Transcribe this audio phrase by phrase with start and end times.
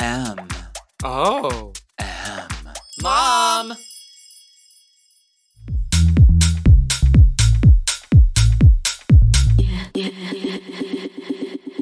[0.00, 0.48] M.
[1.04, 1.74] Oh.
[1.98, 2.48] M.
[3.02, 3.74] Mom!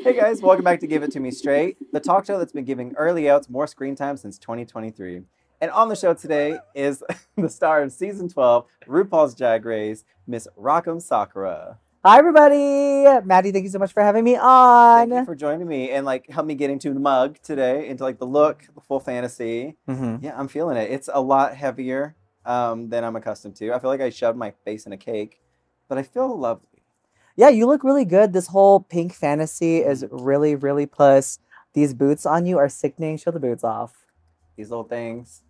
[0.02, 2.64] Hey guys, welcome back to Give It To Me Straight, the talk show that's been
[2.64, 5.20] giving early outs more screen time since 2023.
[5.60, 7.04] And on the show today is
[7.36, 11.78] the star of season 12, RuPaul's Drag Race, Miss Rock M Sakura.
[12.04, 13.04] Hi, everybody.
[13.26, 15.08] Maddy, thank you so much for having me on.
[15.10, 18.04] Thank you for joining me and like help me get into the mug today, into
[18.04, 19.76] like the look, the full fantasy.
[19.88, 20.22] Mhm.
[20.22, 20.90] Yeah, I'm feeling it.
[20.90, 22.14] It's a lot heavier
[22.46, 23.72] um, than I'm accustomed to.
[23.72, 25.40] I feel like I shoved my face in a cake,
[25.88, 26.64] but I feel lovely.
[27.36, 28.32] Yeah, you look really good.
[28.32, 31.40] This whole pink fantasy is really, really plus.
[31.74, 33.16] These boots on you are sickening.
[33.16, 34.06] Show the boots off.
[34.56, 35.42] These little things.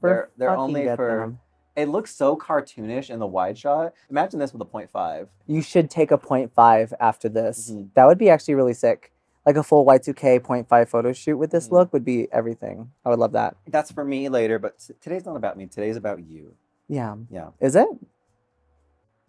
[0.00, 1.20] We're They're, they're only for.
[1.20, 1.40] them.
[1.76, 3.92] It looks so cartoonish in the wide shot.
[4.10, 5.28] Imagine this with a 0.5.
[5.46, 7.70] You should take a 0.5 after this.
[7.70, 7.90] Mhm.
[7.94, 9.12] That would be actually really sick.
[9.44, 11.72] Like a full Y2K 0.5 photo shoot with this Mhm.
[11.72, 12.90] look would be everything.
[13.04, 13.56] I would love that.
[13.68, 15.66] That's for me later, but t- today's not about me.
[15.66, 16.54] Today's about you.
[16.88, 17.16] Yeah.
[17.30, 17.50] Yeah.
[17.60, 17.88] Is it?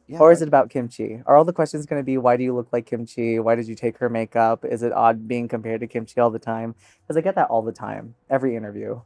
[0.08, 0.20] Yeah.
[0.20, 1.22] Or is it about kimchi?
[1.26, 3.40] Are all the questions going to be why do you look like kimchi?
[3.40, 4.64] Why did you take her makeup?
[4.64, 6.76] Is it odd being compared to kimchi all the time?
[7.02, 9.02] Because I get that all the time, every interview.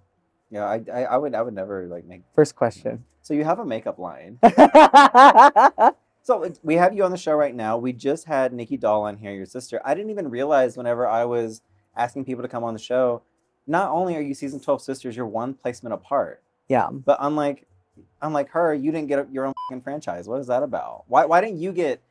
[0.52, 2.22] Yeah, I, I, I would I would never like make.
[2.36, 3.06] First question.
[3.24, 4.38] So you have a makeup line.
[6.24, 7.78] So we have you on the show right now.
[7.78, 9.82] We just had Nicky Doll on here, your sister.
[9.84, 11.64] I didn't even realize whenever I was
[11.98, 13.24] asking people to come on the show.
[13.66, 16.44] Not only are you season twelve sisters, you're one placement apart.
[16.70, 16.90] yeah.
[16.92, 17.66] But unlike
[18.22, 20.28] unlike her, you didn't get your own franchise.
[20.28, 21.06] What is that about?
[21.08, 22.02] Why why didn't you get?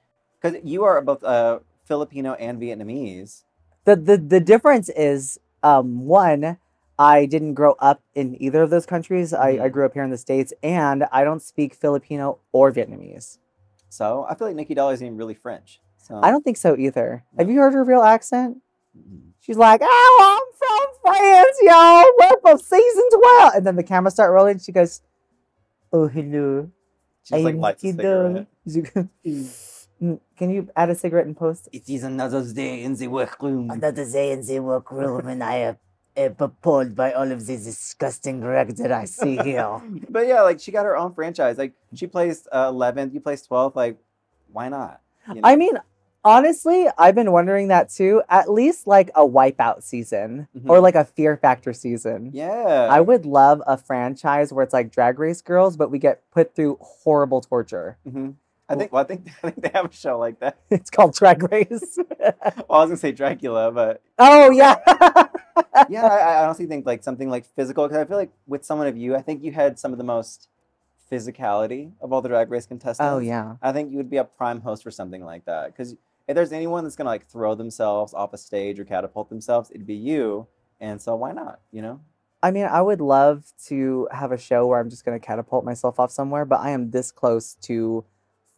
[0.42, 3.44] Because you are both uh, Filipino and Vietnamese.
[3.84, 6.58] The, the the difference is um one,
[7.00, 9.32] I didn't grow up in either of those countries.
[9.32, 9.72] I, I Mhm.
[9.72, 13.38] grew up here in the States and I don't speak Filipino or Vietnamese.
[13.88, 15.80] So I feel like Nicky Doll isn't even really French.
[15.96, 17.24] So I don't think so either.
[17.38, 18.58] Have you heard her real accent?
[18.96, 19.32] Mhm.
[19.40, 22.04] She's like, "Oh, I'm from France, y'all.
[22.20, 23.54] We're from season twelve.
[23.56, 24.58] And then the camera start rolling.
[24.58, 25.00] She goes,
[25.92, 26.68] "Oh, hello.
[27.22, 29.08] She just like I'm lights a Doll." cigarette.
[30.02, 31.68] Mm, Can you add a cigarette and post?
[31.72, 33.70] It is another day in the workroom.
[33.70, 35.76] Another day in the workroom, and I am
[36.16, 39.80] appalled by all of this disgusting wreck that I see here.
[40.08, 41.58] but yeah, like she got her own franchise.
[41.58, 43.76] Like she plays uh, 11th, you place 12th.
[43.76, 43.98] Like,
[44.52, 45.00] why not?
[45.34, 45.74] You I mean,
[46.24, 48.22] honestly, I've been wondering that too.
[48.28, 50.82] At least like a wipeout season or Mhm.
[50.82, 52.30] like a fear factor season.
[52.32, 56.22] yeah, I would love a franchise where it's like drag race girls, but we get
[56.30, 57.96] put through horrible torture.
[58.08, 58.30] hmm
[58.70, 58.92] I think.
[58.92, 59.28] Well, I think.
[59.42, 60.58] I think they have a show like that.
[60.70, 61.98] It's called Drag Race.
[62.68, 64.76] Well, I was gonna say Dracula, but oh, yeah.
[65.88, 67.86] yeah, I, I honestly think like something like physical.
[67.86, 70.04] Because I feel like with someone of you, I think you had some of the
[70.04, 70.48] most
[71.10, 73.10] physicality of all the drag race contestants.
[73.10, 73.56] oh, yeah.
[73.60, 75.66] I think you would be a prime host for something like that.
[75.66, 75.96] Because
[76.28, 79.86] if there's anyone that's gonna like throw themselves off a stage or catapult themselves, it'd
[79.86, 80.46] be you.
[80.80, 81.60] And so why not?
[81.72, 82.00] You know.
[82.42, 85.64] I mean, I would love to have a show where I'm just going to catapult
[85.64, 88.04] myself off somewhere, but I am this close to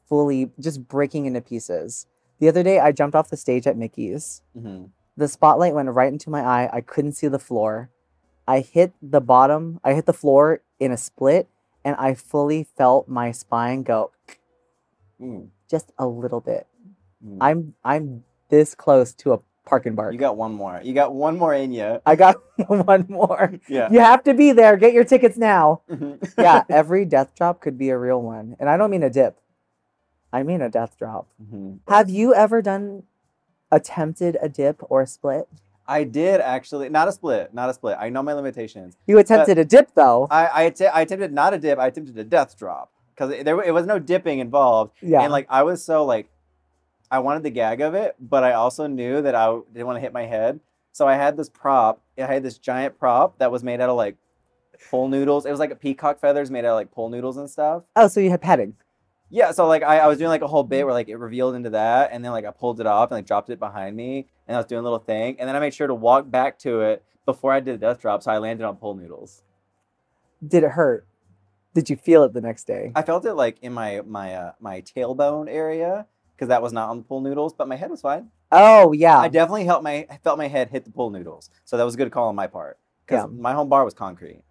[0.08, 2.06] fully just breaking into pieces.
[2.38, 4.42] The other day, I jumped off the stage at Mickey's.
[4.58, 4.84] hmm
[5.16, 6.68] The spotlight went right into my eye.
[6.72, 7.90] I couldn't see the floor.
[8.48, 11.48] I hit the bottom, I hit the floor in a split,
[11.84, 14.10] and I fully felt my spine go
[15.20, 15.48] Mm.
[15.70, 16.66] just a little bit.
[17.24, 17.38] Mm.
[17.40, 20.12] I'm I'm this close to a parking bark.
[20.12, 20.80] You got one more.
[20.82, 22.00] You got one more in you.
[22.04, 22.36] I got
[22.66, 23.54] one more.
[23.68, 23.88] Yeah.
[23.92, 24.76] You have to be there.
[24.76, 25.82] Get your tickets now.
[25.88, 26.32] Mhm.
[26.36, 28.56] yeah, every death drop could be a real one.
[28.58, 29.38] And I don't mean a dip.
[30.32, 31.26] I mean a death drop.
[31.42, 31.78] Mhm.
[31.88, 33.02] Have you ever done
[33.70, 35.48] attempted a dip or a split?
[35.86, 36.88] I did actually.
[36.88, 37.52] Not a split.
[37.52, 37.96] Not a split.
[38.00, 38.96] I know my limitations.
[39.06, 40.28] You attempted a dip though.
[40.30, 41.78] I I, att- I attempted not a dip.
[41.78, 44.92] I attempted a death drop because there it was no dipping involved.
[45.02, 45.22] yeah.
[45.22, 46.28] And like I was so like,
[47.10, 50.00] I wanted the gag of it, but I also knew that I didn't want to
[50.00, 50.60] hit my head.
[50.92, 52.00] So I had this prop.
[52.16, 54.16] I had this giant prop that was made out of like
[54.90, 55.46] pole noodles.
[55.46, 57.82] It was like a peacock feathers made out of like pole noodles and stuff.
[57.96, 58.74] oh, so you had padding.
[59.34, 61.54] Yeah, so like I, I was doing like a whole bit where like it revealed
[61.54, 64.26] into that, and then like I pulled it off and like dropped it behind me,
[64.46, 66.58] and I was doing a little thing, and then I made sure to walk back
[66.60, 69.42] to it before I did the death drop, so I landed on pole noodles.
[70.46, 71.06] Did it hurt?
[71.74, 72.92] Did you feel it the next day?
[72.94, 76.06] I felt it like in my my uh, my tailbone area
[76.36, 78.28] because that was not on the pole noodles, but my head was fine.
[78.50, 79.18] Oh yeah.
[79.18, 81.94] I definitely felt my I felt my head hit the pole noodles, so that was
[81.94, 82.76] a good call on my part
[83.06, 83.40] because Yeah.
[83.40, 84.42] my home bar was concrete.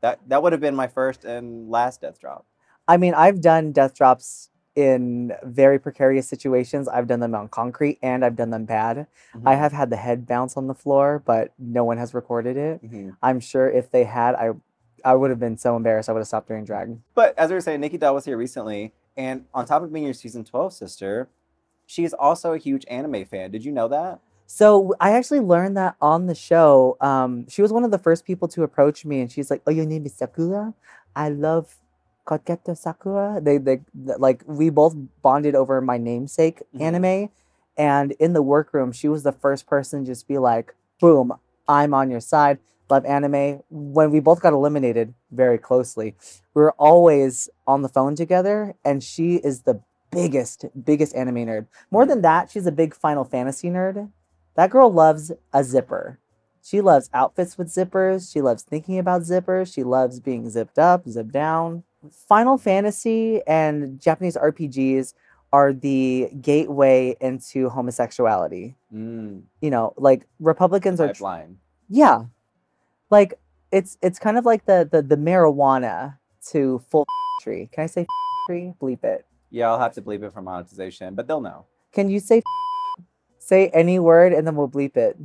[0.00, 2.46] That that would have been my first and last death drop.
[2.88, 6.88] I mean, I've done death drops in very precarious situations.
[6.88, 9.06] I've done them on concrete and I've done them bad.
[9.44, 9.58] I Mhm.
[9.58, 12.82] have had the head bounce on the floor, but no one has recorded it.
[12.82, 13.16] Mhm.
[13.22, 14.52] I'm sure if they had, I
[15.04, 16.08] I would have been so embarrassed.
[16.08, 16.98] I would have stopped doing drag.
[17.14, 20.04] But as we were saying, Nicky Doll was here recently, and on top of being
[20.04, 21.28] your season twelve sister,
[21.86, 23.52] she's also a huge anime fan.
[23.52, 24.18] Did you know that?
[24.46, 26.96] So I actually learned that on the show.
[27.00, 29.70] Um, she was one of the first people to approach me, and she's like, "Oh,
[29.70, 30.74] your name is Sakura.
[31.14, 31.76] I love
[32.28, 36.80] Koketo Sakura." They, they, like, we both bonded over my namesake Mhm.
[36.80, 37.30] anime,
[37.76, 41.32] and in the workroom, she was the first person to just be like, "Boom,
[41.66, 42.58] I'm on your side.
[42.90, 46.14] Love anime." When we both got eliminated very closely,
[46.54, 49.80] we were always on the phone together, and she is the
[50.10, 51.66] biggest, biggest anime nerd.
[51.90, 54.08] More than that, she's a big Final Fantasy nerd.
[54.54, 56.18] That girl loves a zipper.
[56.62, 58.30] She loves outfits with zippers.
[58.32, 59.72] She loves thinking about zippers.
[59.72, 61.84] She loves being zipped up, zipped down.
[62.28, 65.14] Final Fantasy and Japanese RPGs
[65.52, 68.76] are the gateway into homosexuality.
[68.94, 71.24] Mm, You know, like Republicans are tr-
[71.88, 72.24] yeah.
[73.10, 73.34] Like
[73.72, 76.18] it's it's kind of like the the, the marijuana
[76.50, 77.06] to full
[77.42, 77.68] tree.
[77.72, 78.06] Can I say
[78.46, 78.74] tree?
[78.80, 79.24] Bleep it.
[79.50, 81.64] Yeah, I'll have to bleep it for monetization, but they'll know.
[81.92, 82.42] Can you say
[83.38, 85.16] say any word and then we'll bleep it?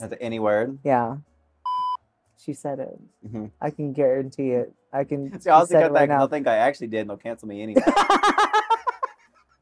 [0.00, 0.78] Is it any word?
[0.82, 1.18] Yeah.
[2.44, 2.98] She said it.
[3.26, 3.50] Mhm.
[3.60, 4.72] I can guarantee it.
[4.92, 5.28] I can.
[5.40, 7.62] See, have to cut it that they'll think I actually did and they'll cancel me
[7.62, 7.82] anyway.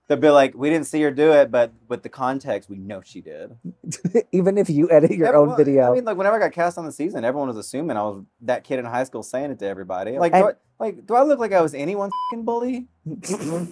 [0.08, 3.00] They'll be like, we didn't see her do it, but with the context, we know
[3.02, 3.56] she did.
[4.32, 5.90] Even if you edit your Yeah, own video.
[5.90, 8.23] I mean, like whenever I got cast on the season, everyone was assuming I was
[8.43, 10.19] that kid in high school saying it to everybody.
[10.19, 12.88] Like, do I, like, do I look like I was anyone's fucking bully?
[13.23, 13.70] Can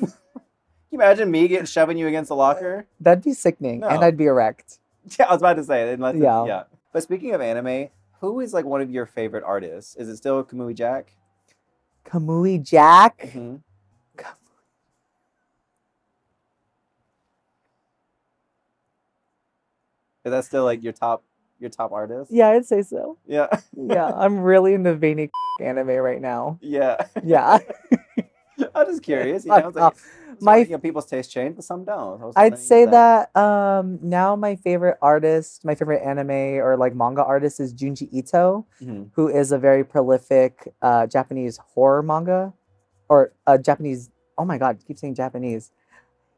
[0.92, 2.86] you imagine me getting shoving you against a locker?
[3.00, 4.78] That'd be sickening, and I'd be erect.
[5.18, 5.92] Yeah, I was about to say.
[5.92, 6.44] Unless Yeah.
[6.46, 6.62] yeah.
[6.92, 7.88] But speaking of anime,
[8.20, 9.96] who is like one of your favorite artists?
[9.96, 11.14] Is it still Kamui Jack?
[12.04, 13.30] Kamui Jack.
[13.32, 13.56] hmm
[20.24, 21.24] Is that still like your top
[21.58, 22.30] your top artist?
[22.30, 23.16] Yeah, I'd say so.
[23.26, 23.48] Yeah.
[23.76, 25.30] Yeah, I'm really into veiny
[25.60, 26.58] anime right now.
[26.60, 26.96] yeah.
[27.22, 27.58] Yeah.
[28.74, 29.44] I'm just curious.
[29.44, 29.94] You know, like,
[30.42, 32.32] My you know, people's taste change, but some don't.
[32.36, 37.24] I'd say if that um, now my favorite artist, my favorite anime or like manga
[37.24, 38.66] artist is Junji Ito.
[38.82, 39.10] Mhm.
[39.14, 42.52] who is a very prolific uh, Japanese horror manga
[43.08, 44.10] or a Japanese.
[44.38, 45.70] Oh my god, I keep saying Japanese.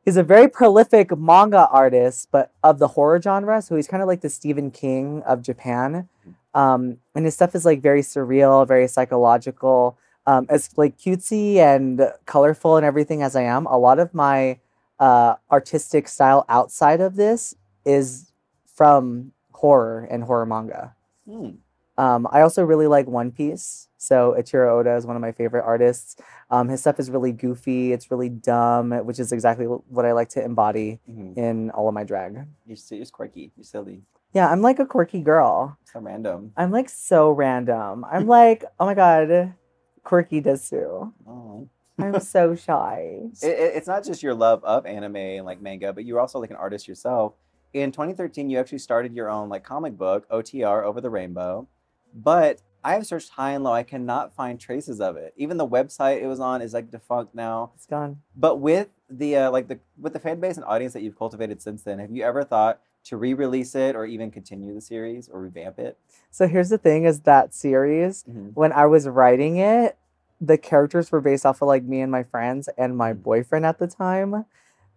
[0.05, 3.63] He's a very prolific manga artist, but of the horror genre.
[3.63, 6.09] So he's kind of like the Stephen King of Japan.
[6.55, 9.97] Um, and his stuff is like very surreal, very psychological.
[10.27, 14.61] Um, as like cutesy and colorful and everything as I am, a lot of my
[15.01, 18.31] uh, artistic style outside of this is
[18.67, 20.95] from horror and horror manga.
[21.29, 21.51] Hmm.
[21.99, 23.89] Um, I also really like One Piece.
[23.99, 26.17] So Eiichiro Oda is one of my favorite artists.
[26.51, 27.93] Um, his stuff is really goofy.
[27.93, 31.37] It's really dumb, which is exactly what I like to embody Mhm.
[31.37, 32.47] in all of my drag.
[32.67, 33.53] You're, you're quirky.
[33.57, 34.03] You're silly.
[34.33, 35.77] Yeah, I'm like a quirky girl.
[35.85, 36.53] So random.
[36.57, 38.05] I'm like so random.
[38.11, 39.53] I'm like, oh my god,
[40.05, 41.13] quirky desu.
[41.27, 41.69] Oh.
[41.99, 43.21] I'm so shy.
[43.43, 46.39] It, it- it's not just your love of anime and like manga, but you're also
[46.41, 47.35] like an artist yourself.
[47.73, 51.69] In 2013, you actually started your own like comic book, OTR Over the Rainbow.
[52.15, 53.73] But I have searched high and low.
[53.73, 55.33] I cannot find traces of it.
[55.37, 57.71] Even the website it was on is like defunct now.
[57.77, 58.21] It's gone.
[58.37, 61.63] But with the uh, like the with the fan base and audience that you've cultivated
[61.63, 65.41] since then, have you ever thought to re-release it or even continue the series or
[65.41, 65.99] revamp it?
[66.31, 69.97] So here's the thing: is that series when I was writing it,
[70.41, 73.23] the characters were based off of like me and my friends and my Mm.
[73.23, 74.45] boyfriend at the time.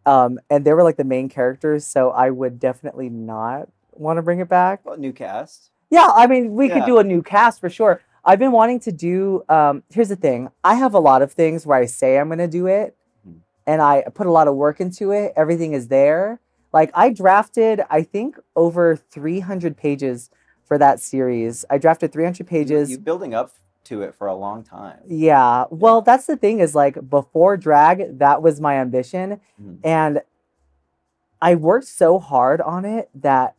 [0.06, 4.22] Um, and they were like the main characters, so I would definitely not want to
[4.22, 4.82] bring it back.
[4.84, 5.72] Well, new cast.
[5.90, 8.02] Yeah, I mean, we could do a new cast for sure.
[8.24, 9.44] I've been wanting to do.
[9.50, 12.40] Um, here's the thing: I have a lot of things where I say I'm going
[12.40, 12.96] to do it,
[13.28, 13.38] Mhm.
[13.66, 15.34] and I put a lot of work into it.
[15.36, 16.40] Everything is there.
[16.76, 20.30] Like I drafted, I think over 300 pages
[20.66, 21.64] for that series.
[21.70, 22.90] I drafted 300 pages.
[22.92, 23.54] You building up
[23.86, 25.00] to it for a long time.
[25.08, 25.66] Yeah.
[25.70, 29.40] Well, that's the thing is like before drag, that was my ambition.
[29.58, 29.78] Mhm.
[29.86, 30.22] And
[31.42, 33.56] I worked so hard on it that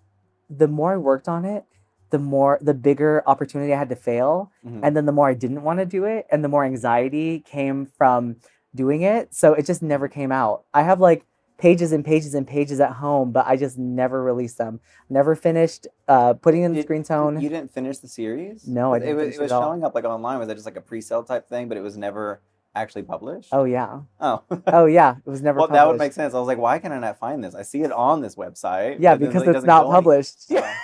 [0.51, 1.65] the more I worked on it,
[2.11, 4.51] the more the bigger opportunity I had to fail.
[4.63, 4.81] Mhm.
[4.83, 7.87] And then the more I didn't want to do it, and the more anxiety came
[7.87, 8.37] from
[8.75, 9.35] doing it.
[9.35, 10.65] So it just never came out.
[10.75, 11.25] I have like
[11.59, 14.81] pages and pages and pages at home, but I just never released them.
[15.09, 17.41] Never finished uh, putting in the Did- screen tone.
[17.41, 18.67] You didn't finish the series?
[18.69, 19.63] No, I It didn't was, finish it it was at all.
[19.71, 20.39] showing up like online.
[20.39, 22.41] Was that just like a pre-sale type thing, but it was never
[22.75, 23.49] actually published?
[23.53, 24.01] oh yeah.
[24.21, 24.43] Oh.
[24.67, 25.17] Oh yeah.
[25.25, 26.35] It was never well, that would make sense.
[26.35, 27.55] I was like, why can I not find this?
[27.55, 28.97] I see it on this website.
[29.01, 30.45] Yeah, but then, because like, it's doesn't not go any- published.
[30.51, 30.75] Yeah.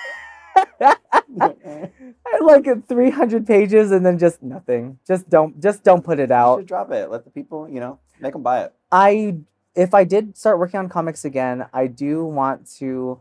[1.41, 1.91] I
[2.27, 4.99] had like 300 pages and then just nothing.
[5.07, 6.59] Just don't just don't put it You out.
[6.61, 7.11] should drop it.
[7.11, 8.75] Let the people, you know, make them buy it.
[8.91, 9.37] I
[9.75, 13.21] if I did start working on comics again, I do want to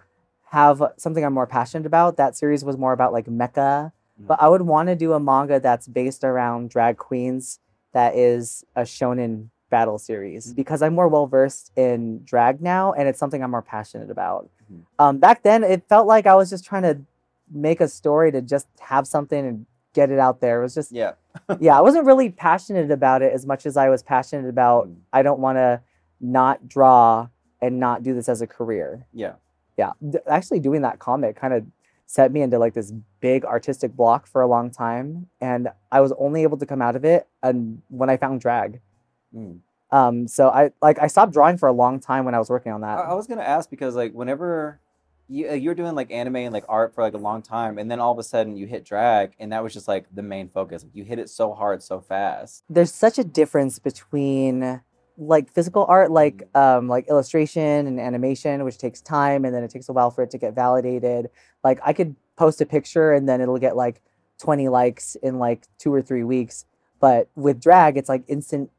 [0.49, 2.17] have something I'm more passionate about.
[2.17, 5.59] That series was more about like mecha, but I would want to do a manga
[5.59, 7.59] that's based around drag queens
[7.93, 13.07] that is a shonen battle series because I'm more well versed in drag now and
[13.07, 14.49] it's something I'm more passionate about.
[14.71, 14.81] Mhm.
[14.99, 16.99] Um, back then, it felt like I was just trying to
[17.49, 20.59] make a story to just have something and get it out there.
[20.59, 21.13] It was just Yeah.
[21.59, 24.95] yeah, I wasn't really passionate about it as much as I was passionate about Mm.
[25.13, 25.81] I don't want to
[26.21, 27.27] not draw
[27.61, 29.05] and not do this as a career.
[29.13, 29.33] Yeah.
[29.77, 31.65] Yeah, D- actually doing that comic kind of
[32.05, 36.11] set me into like this big artistic block for a long time and I was
[36.19, 38.81] only able to come out of it and when I found drag.
[39.35, 39.59] Mm.
[39.91, 42.71] Um so I like I stopped drawing for a long time when I was working
[42.71, 42.99] on that.
[42.99, 44.79] I was gonna ask because like whenever
[45.31, 47.89] you uh, you're doing like anime and like art for like a long time, and
[47.89, 50.49] then all of a sudden you hit drag, and that was just like the main
[50.49, 50.85] focus.
[50.93, 52.63] You hit it so hard, so fast.
[52.69, 54.81] There's such a difference between
[55.21, 59.69] like physical art like um like illustration and animation which takes time and then it
[59.69, 61.29] takes a while for it to get validated.
[61.63, 64.01] Like i could post a picture and then it'll get like
[64.39, 66.65] 20 likes in like two or three weeks.
[66.99, 68.71] But with drag it's like instant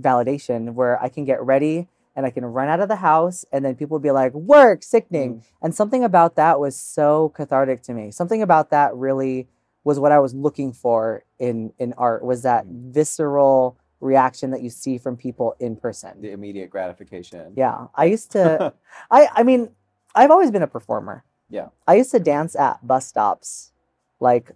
[0.00, 3.64] validation where i can get ready and i can run out of the house and
[3.64, 5.42] then people will be like work sickening.
[5.62, 8.10] And something about that was so cathartic to me.
[8.10, 9.48] Something about that really
[9.84, 12.92] was what i was looking for in in art was that Mm.
[12.92, 17.52] visceral reaction that you see from people in person The immediate gratification.
[17.56, 18.72] yeah i used to
[19.10, 19.70] i i mean
[20.14, 21.68] i've always been a performer Yeah.
[21.86, 23.72] i used to dance at bus stops
[24.20, 24.52] like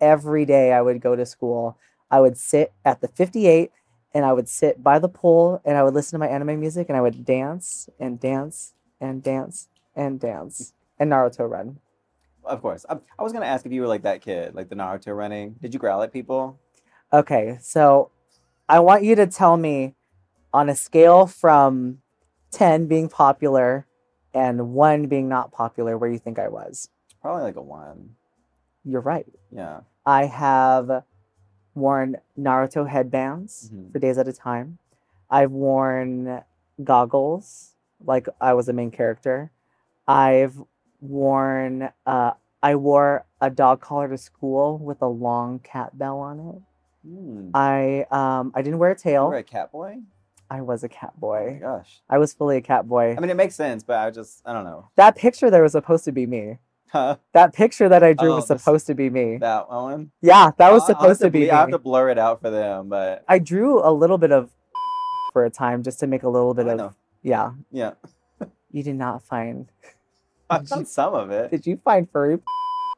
[0.00, 1.78] every day i would go to school
[2.10, 3.70] i would sit at the 58
[4.12, 6.88] and i would sit by the pool and i would listen to my anime music
[6.88, 11.78] and i would dance and dance and dance and dance and naruto run
[12.44, 12.84] Of course.
[12.90, 15.56] I, I was gonna ask if you were like that kid, like the Naruto running.
[15.62, 16.58] Did you growl at people?
[17.10, 18.10] Okay, so
[18.68, 19.94] I want you to tell me
[20.52, 21.98] on a scale from
[22.50, 23.86] 10 being popular
[24.32, 26.88] and 1 being not popular where you think I was.
[27.20, 28.16] Probably like a one.
[28.84, 29.26] You're right.
[29.50, 29.80] Yeah.
[30.06, 31.04] I have
[31.74, 33.92] worn Naruto headbands Mhm.
[33.92, 34.78] for days at a time.
[35.30, 36.42] I've worn
[36.82, 39.50] goggles like I was a main character.
[40.06, 40.62] I've
[41.00, 46.40] worn uh I wore a dog collar to school with a long cat bell on
[46.40, 46.62] it.
[47.06, 47.50] Hmm.
[47.54, 49.24] I um I didn't wear a tail.
[49.24, 49.98] You were a cat boy.
[50.50, 51.58] I was a cat Oh boy.
[51.60, 52.00] gosh.
[52.08, 53.14] I was fully a cat boy.
[53.16, 54.88] I mean, it makes sense, but I just I don't know.
[54.96, 56.58] that picture there was supposed to be me.
[56.88, 57.16] Huh?
[57.32, 59.38] That picture that I drew Oh, was this- supposed to be me.
[59.38, 60.12] That one.
[60.22, 62.40] yeah, that was I'll- I'll supposed to be ble- I have to blur it out
[62.40, 64.50] for them, but I drew a little bit of
[65.32, 66.92] for a time just to make a little bit I of know.
[67.22, 67.50] yeah.
[67.72, 67.92] Yeah.
[68.70, 69.68] You did not find.
[70.48, 71.50] I found some of it.
[71.50, 72.38] Did you find furry?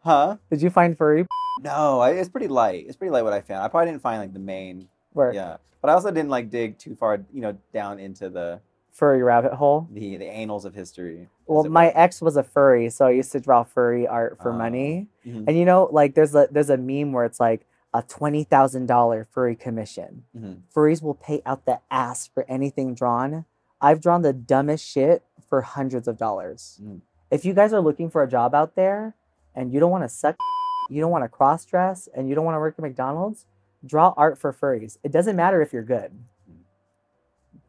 [0.04, 0.36] Huh?
[0.50, 1.26] Did you find furry
[1.60, 2.84] No, I, it's pretty light.
[2.86, 3.62] It's pretty light what I found.
[3.64, 4.88] I probably didn't find like the main.
[5.14, 5.34] work?
[5.34, 8.60] Yeah, but I also didn't like dig too far, you know, down into the
[8.92, 9.86] Furry rabbit hole.
[9.92, 11.28] the the annals of history.
[11.46, 11.92] Well, my were.
[11.94, 14.56] ex was a furry, so I used to draw furry art for Oh.
[14.58, 15.06] money.
[15.26, 18.42] Mhm, And you know, like there's a there's a meme where it's like a twenty
[18.44, 20.24] thousand dollar furry commission.
[20.36, 20.60] mhm.
[20.74, 23.44] Furries will pay out the ass for anything drawn.
[23.80, 26.80] I've drawn the dumbest shit for hundreds of dollars.
[26.82, 27.00] Mm.
[27.30, 29.14] If you guys are looking for a job out there
[29.54, 30.36] and you don't want to suck,
[30.88, 33.46] you don't want to cross dress, and you don't want to work at McDonald's,
[33.84, 34.98] draw art for furries.
[35.02, 36.12] It doesn't matter if you're good.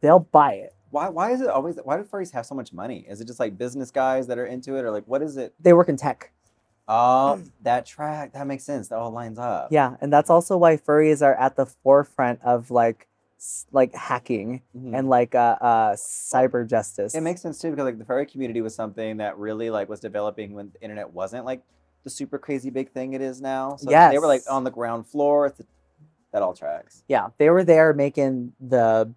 [0.01, 0.73] They'll buy it.
[0.89, 3.05] Why why is it always why do furries have so much money?
[3.09, 5.53] Is it just like business guys that are into it, or like what is it?
[5.59, 6.31] They work in tech.
[6.87, 8.87] Oh, that track that makes sense.
[8.87, 9.67] That all lines up.
[9.71, 13.07] Yeah, and that's also why furries are at the forefront of like
[13.71, 14.97] like hacking Mhm.
[14.97, 17.13] and like uh, uh cyber justice.
[17.13, 19.99] It makes sense too because like the furry community was something that really like was
[19.99, 21.61] developing when the internet wasn't like
[22.07, 23.75] the super crazy big thing it is now.
[23.75, 25.49] So they were like on the ground floor.
[25.49, 25.67] Th-
[26.31, 27.03] That all tracks.
[27.09, 29.11] yeah, they were there making the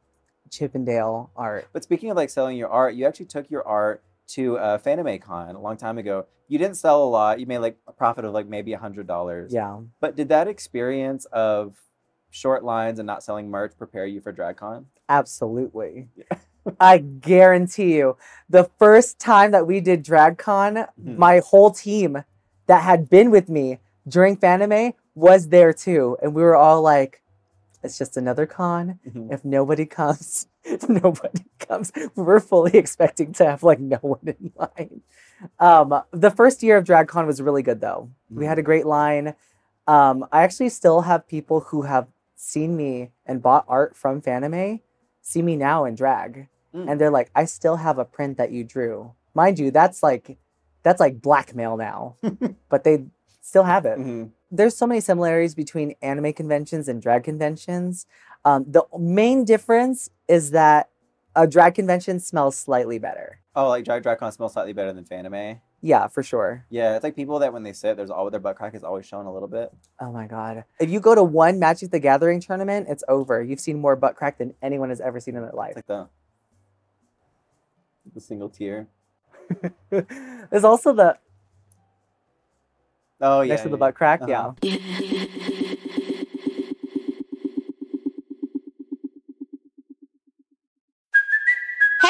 [0.50, 1.68] Chippendale art.
[1.72, 5.20] But speaking of like selling your art, you actually took your art to uh, Fanime
[5.22, 6.26] Con a long time ago.
[6.48, 7.38] You didn't sell a lot.
[7.38, 9.52] You made like a profit of like maybe a hundred dollars.
[9.54, 9.78] Yeah.
[10.00, 11.76] But did that experience of
[12.30, 14.86] short lines and not selling merch prepare you for DragCon?
[15.08, 16.08] Absolutely.
[16.80, 18.16] I guarantee you,
[18.48, 21.16] the first time that we did DragCon, Mhm.
[21.16, 22.22] my whole team
[22.70, 26.16] that had been with me during Fanime was there too.
[26.22, 27.20] And we were all like,
[27.82, 29.00] it's just another con.
[29.08, 29.32] Mhm.
[29.32, 31.90] If nobody comes, if nobody comes.
[32.14, 35.00] We were fully expecting to have like no one in line.
[35.58, 38.08] Um, the first year of DragCon was really good though.
[38.30, 39.34] We had a great line.
[39.88, 44.80] Um, I actually still have people who have seen me and bought art from Fanime
[45.22, 46.46] see me now in drag.
[46.72, 46.88] Mm.
[46.88, 49.12] And they're like, I still have a print that you drew.
[49.34, 50.38] Mind you, that's like
[50.82, 52.16] that's like blackmail now.
[52.68, 53.04] but they
[53.40, 53.98] still have it.
[53.98, 54.30] Mhm.
[54.50, 58.06] There's so many similarities between anime conventions and drag conventions.
[58.44, 60.88] Um, the main difference is that
[61.36, 63.40] a drag convention smells slightly better.
[63.54, 65.60] Oh, like drag DragCon smells slightly better than Fanime.
[65.82, 66.66] Yeah, for sure.
[66.68, 69.06] Yeah, it's like people that when they sit, there's always their butt crack is always
[69.06, 69.72] showing a little bit.
[70.00, 70.64] Oh my god.
[70.78, 73.42] If you go to one Magic the Gathering tournament, it's over.
[73.42, 75.70] You've seen more butt crack than anyone has ever seen in their life.
[75.76, 76.08] It's like the
[78.14, 78.88] the single tear.
[79.90, 81.18] There's also the
[83.20, 83.50] Oh yeah.
[83.50, 84.22] next to the butt crack.
[84.22, 84.52] Uh-huh.
[84.62, 85.48] Yeah.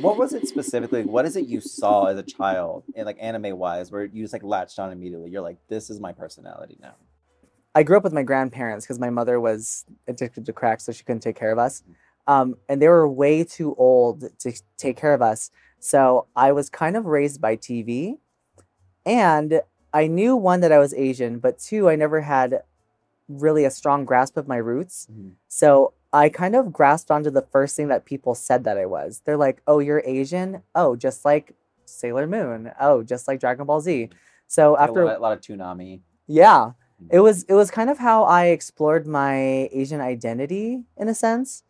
[0.00, 1.02] What was it specifically?
[1.02, 4.34] What is it you saw as a child, and like anime wise, where you just
[4.34, 5.30] like latched on immediately?
[5.30, 6.94] You're like, this is my personality now.
[7.74, 11.04] I grew up with my grandparents because my mother was addicted to crack, so she
[11.04, 11.82] couldn't take care of us.
[12.26, 15.50] Um, and they were way too old to take care of us.
[15.80, 18.18] So I was kind of raised by TV.
[19.04, 19.60] And
[19.92, 22.62] I knew one, that I was Asian, but two, I never had
[23.28, 25.06] really a strong grasp of my roots.
[25.12, 25.32] Mhm.
[25.48, 29.20] So I kind of grasped onto the first thing that people said that I was.
[29.24, 30.62] They're like, oh, you're Asian?
[30.72, 31.54] Oh, just like
[31.86, 32.70] Sailor Moon.
[32.80, 34.10] Oh, just like Dragon Ball Z.
[34.46, 36.00] So after a lot, a lot of Toonami.
[36.28, 36.72] yeah.
[37.10, 41.64] It was it was kind of how I explored my Asian identity in a sense.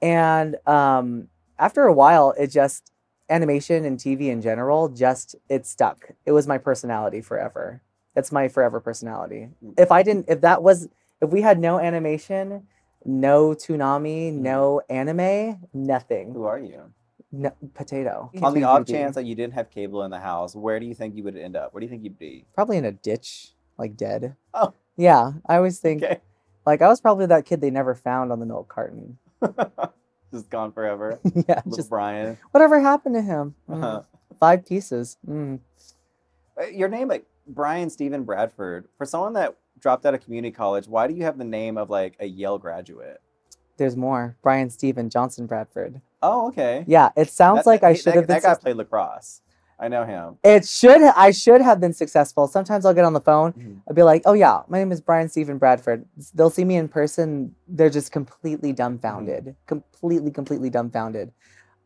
[0.00, 2.92] And um after a while it just
[3.28, 6.12] animation and TV in general just it stuck.
[6.24, 7.82] It was my personality forever.
[8.14, 9.48] It's my forever personality.
[9.62, 9.74] Mm.
[9.76, 10.88] If I didn't if that was
[11.20, 12.66] if we had no animation,
[13.04, 16.32] no Toonami, no anime, nothing.
[16.32, 16.92] Who are you?
[17.30, 18.30] No, potato.
[18.42, 20.94] On the odd chance that you didn't have cable in the house, where do you
[20.94, 21.72] think you would end up?
[21.72, 22.44] Where do you think you'd be?
[22.54, 24.36] probably in a ditch, like dead.
[24.52, 24.74] Oh.
[24.98, 26.20] Yeah, I always think Okay.
[26.66, 29.18] Like I was probably that kid they never found on the milk carton.
[30.32, 31.18] just gone forever.
[31.48, 32.36] yeah, Little just Brian.
[32.50, 33.54] whatever happened to him?
[33.68, 34.02] Mm, Uh-huh.
[34.38, 35.16] Five pieces.
[35.28, 35.60] Mm.
[36.60, 40.86] Uh, Your name, like Brian Stephen Bradford, for someone that dropped out of community college,
[40.88, 43.20] why do you have the name of like a Yale graduate?
[43.76, 44.36] There's more.
[44.42, 46.00] Brian Stephen Johnson Bradford.
[46.22, 46.84] Oh, okay.
[46.86, 48.36] Yeah, it sounds That- like that- I should that, have been.
[48.36, 49.40] That guy suc- played lacrosse.
[49.78, 50.38] I know him.
[50.44, 51.02] it should.
[51.02, 52.46] I should have been successful.
[52.46, 53.52] Sometimes I'll get on the phone.
[53.54, 53.80] Mhm.
[53.88, 56.86] I'll be like, "Oh yeah, my name is Brian Stephen Bradford." They'll see me in
[56.86, 57.56] person.
[57.66, 59.56] They're just completely dumbfounded.
[59.66, 61.32] Completely, completely dumbfounded.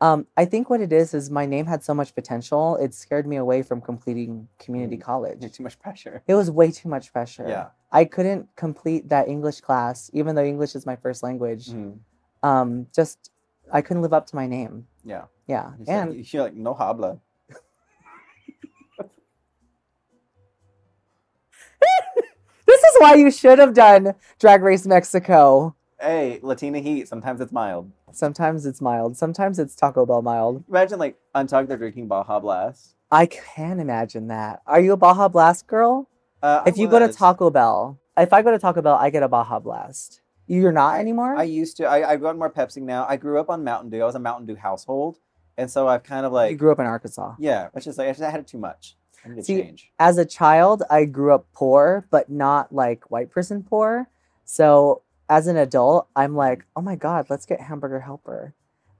[0.02, 2.76] Um, I think what it is is my name had so much potential.
[2.76, 5.00] It scared me away from completing community Mm.
[5.00, 5.50] college.
[5.54, 6.22] Too much pressure.
[6.26, 7.46] It was way too much pressure.
[7.48, 7.68] Yeah.
[7.92, 11.68] I couldn't complete that English class, even though English is my first language.
[11.68, 11.98] Mhm.
[12.42, 13.30] Um, just
[13.72, 14.86] I couldn't live up to my name.
[15.04, 15.24] Yeah.
[15.48, 17.20] Yeah, He's and like, you're like, no habla.
[22.66, 25.74] this is why you should have done Drag Race Mexico.
[26.00, 27.08] Hey, Latina heat.
[27.08, 27.90] Sometimes it's mild.
[28.12, 29.16] Sometimes it's mild.
[29.16, 30.64] Sometimes it's Taco Bell mild.
[30.68, 32.96] Imagine like untucked they're drinking Baja Blast.
[33.10, 34.62] I can imagine that.
[34.66, 36.08] Are you a Baja Blast girl?
[36.46, 37.16] Uh, I If you go to was.
[37.16, 40.20] Taco Bell, if I go to Taco Bell, I get a Baja Blast.
[40.46, 41.34] You're not anymore.
[41.34, 41.86] I used to.
[41.86, 43.04] I, I've gotten more Pepsi now.
[43.08, 44.00] I grew up on Mountain Dew.
[44.00, 45.18] I was a Mountain Dew household,
[45.58, 47.34] and so I've kind of like you grew up in Arkansas.
[47.40, 47.68] yeah.
[47.74, 48.96] It's just like I just had it too much.
[49.24, 49.90] I need to See, change.
[49.98, 54.08] as a child, I grew up poor, but not like white person poor.
[54.44, 58.54] So as an adult, I'm like, oh my God, let's get hamburger helper.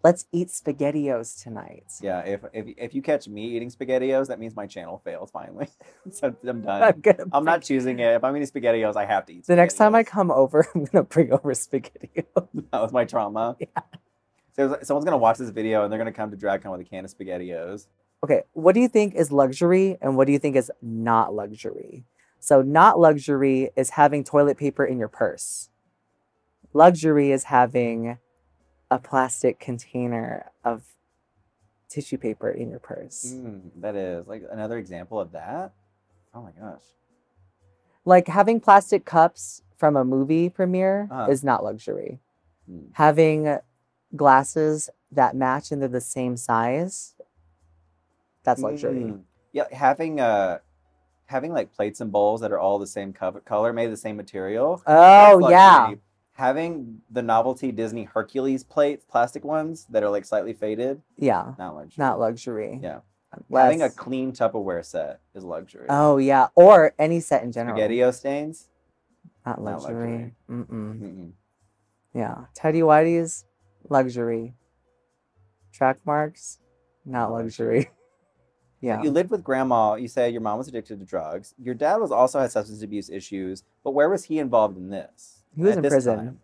[0.04, 1.86] Let's eat spaghettios tonight.
[2.00, 5.68] Yeah, if if if you catch me eating spaghettios, that means my channel failed finally.
[6.12, 6.82] so I'm done.
[6.82, 8.14] I'm, gonna I'm not choosing it.
[8.14, 9.46] If I'm eating spaghettios, I have to eat.
[9.46, 12.24] The next time I come over, I'm gonna bring over spaghettios.
[12.34, 13.56] that was my trauma.
[13.58, 13.66] Yeah.
[14.52, 17.04] So someone's gonna watch this video and they're gonna come to DragCon with a can
[17.04, 17.88] of spaghettios.
[18.22, 22.04] Okay, what do you think is luxury and what do you think is not luxury?
[22.38, 25.68] So, not luxury is having toilet paper in your purse.
[26.72, 28.18] Luxury is having
[28.90, 30.84] a plastic container of
[31.88, 33.34] tissue paper in your purse.
[33.36, 35.72] Mm, that is like another example of that.
[36.34, 36.82] Oh my gosh.
[38.04, 41.30] Like having plastic cups from a movie premiere Uh-huh.
[41.30, 42.20] is not luxury.
[42.70, 42.88] Mm.
[42.92, 43.58] Having
[44.14, 47.14] glasses that match and they're the same size,
[48.44, 49.04] that's luxury.
[49.04, 49.22] Mm.
[49.52, 50.58] Yeah, having uh
[51.26, 53.96] having like plates and bowls that are all the same co- color, made of the
[53.96, 54.80] same material.
[54.86, 55.94] Oh, yeah.
[56.38, 56.44] Luxury.
[56.44, 61.74] Having the novelty Disney Hercules plates, plastic ones that are like slightly faded, Yeah, not
[61.74, 61.94] luxury.
[62.02, 62.80] not luxury.
[62.82, 63.00] Yeah.
[63.52, 65.86] Having a clean Tupperware set is luxury.
[65.88, 67.76] Oh yeah, or any set in general.
[67.76, 68.68] Spaghetti-O stains?
[69.44, 70.12] Not Not luxury.
[70.12, 70.34] luxury.
[70.50, 71.00] Mm-mm.
[71.00, 71.32] Mm-mm.
[72.14, 73.44] Yeah, Teddy Whitey's
[73.88, 74.54] luxury.
[75.72, 76.58] Track marks,
[77.04, 77.90] not Not luxury.
[78.80, 79.02] yeah.
[79.02, 79.94] You lived with grandma.
[79.96, 81.54] You said your mom was addicted to drugs.
[81.62, 83.62] Your dad was also had substance abuse issues.
[83.84, 85.42] But where was he involved in this?
[85.56, 86.16] He was at in this prison.
[86.16, 86.40] time?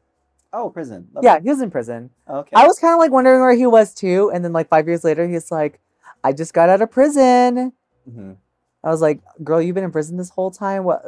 [0.55, 1.09] Oh, prison.
[1.23, 2.11] Yeah, he was in prison.
[2.29, 2.51] Okay.
[2.55, 5.05] I was kind of like wondering where he was too, and then like five years
[5.05, 5.81] later, he's like,
[6.25, 7.73] "I just got out of prison."
[8.11, 8.37] Mhm.
[8.85, 10.85] I was like, "Girl, you've been in prison this whole time.
[10.85, 11.03] What?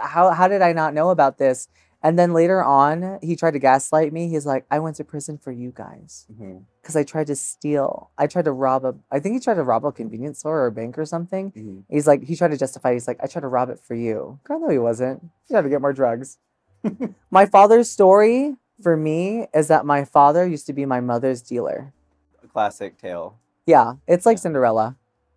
[0.00, 1.68] How how did I not know about this?"
[2.00, 4.28] And then later on, he tried to gaslight me.
[4.28, 6.62] He's like, "I went to prison for you guys Mhm.
[6.80, 8.10] because I tried to steal.
[8.16, 8.94] I tried to rob a.
[9.10, 11.82] I think he tried to rob a convenience store or a bank or something." Mhm.
[11.88, 12.92] He's like, he tried to justify.
[12.92, 15.22] He's like, "I tried to rob it for you." Girl, no, he wasn't.
[15.46, 16.38] He tried to get more drugs.
[17.30, 21.92] my father's story for me is that my father used to be my mother's dealer.
[22.42, 23.38] A classic tale.
[23.66, 24.42] Yeah, it's like Yeah.
[24.42, 24.96] Cinderella.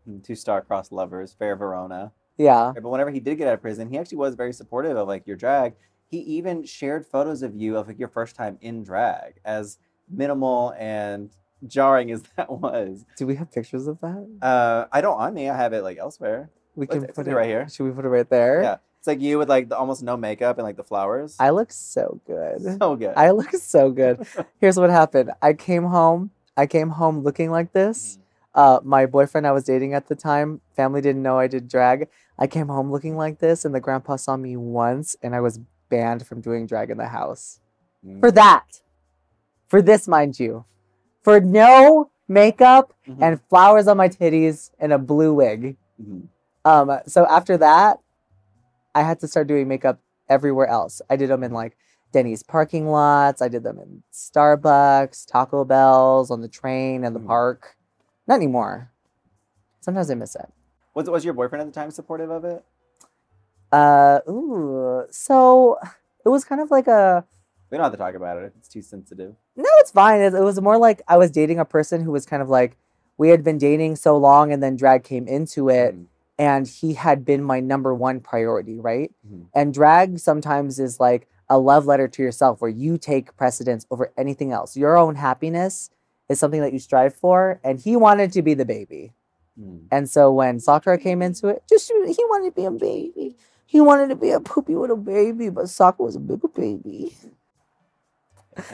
[0.09, 2.11] Mm, Two star-crossed lovers, fair Verona.
[2.37, 2.71] Yeah.
[2.73, 5.27] But whenever he did get out of prison, he actually was very supportive of like
[5.27, 5.73] your drag.
[6.07, 9.77] He even shared photos of you of like your first time in drag, as
[10.09, 11.29] minimal and
[11.67, 13.05] jarring as that was.
[13.17, 14.27] Do we have pictures of that?
[14.41, 15.49] Uh, I don't on me.
[15.49, 16.49] I have it like elsewhere.
[16.75, 17.67] We can it's put it right here.
[17.69, 18.61] Should we put it right there?
[18.63, 21.35] Yeah, it's like you with like the almost no makeup and like the flowers.
[21.39, 22.61] I look so good.
[22.79, 23.13] so good.
[23.17, 24.27] I look so good.
[24.59, 25.31] Here's what happened.
[25.41, 26.29] I came home.
[26.55, 28.19] I came home looking like this.
[28.53, 32.09] Uh, my boyfriend I was dating at the time, family didn't know I did drag.
[32.37, 35.59] I came home looking like this, and the grandpa saw me once, and I was
[35.89, 37.59] banned from doing drag in the house.
[38.05, 38.19] Mhm.
[38.19, 38.81] For that.
[39.67, 40.65] For this, mind you.
[41.23, 43.17] For no makeup Mhm.
[43.19, 45.75] and flowers on my titties and a blue wig.
[45.99, 46.27] Mhm.
[46.65, 47.99] Um, so after that,
[48.93, 49.99] I had to start doing makeup
[50.29, 51.01] everywhere else.
[51.09, 51.77] I did them in like
[52.11, 53.41] Denny's parking lots.
[53.41, 57.27] I did them in Starbucks, Taco Bell's, on the train, in the Mhm.
[57.27, 57.77] park.
[58.27, 58.91] Not anymore.
[59.79, 60.49] Sometimes I miss it.
[60.93, 62.63] Was was your boyfriend at the time supportive of it?
[63.71, 65.05] Uh, ooh.
[65.09, 65.77] So
[66.25, 67.25] it was kind of like a.
[67.69, 69.33] We don't have to talk about it it's too sensitive.
[69.55, 70.19] No, it's fine.
[70.19, 72.75] It, it was more like I was dating a person who was kind of like
[73.17, 75.95] we had been dating so long, and then drag came into it.
[75.95, 76.05] Mhm.
[76.41, 79.11] And he had been my number one priority, right?
[79.31, 79.45] Mhm.
[79.53, 84.11] And drag sometimes is like a love letter to yourself where you take precedence over
[84.17, 84.75] anything else.
[84.75, 85.91] Your own happiness
[86.29, 89.13] is something that you strive for, and he wanted to be the baby.
[89.59, 89.81] Mhm.
[89.91, 93.35] And so when Sakura came into it, just he wanted to be a baby.
[93.67, 97.15] He wanted to be a poopy little baby, but Sakura was a bigger baby.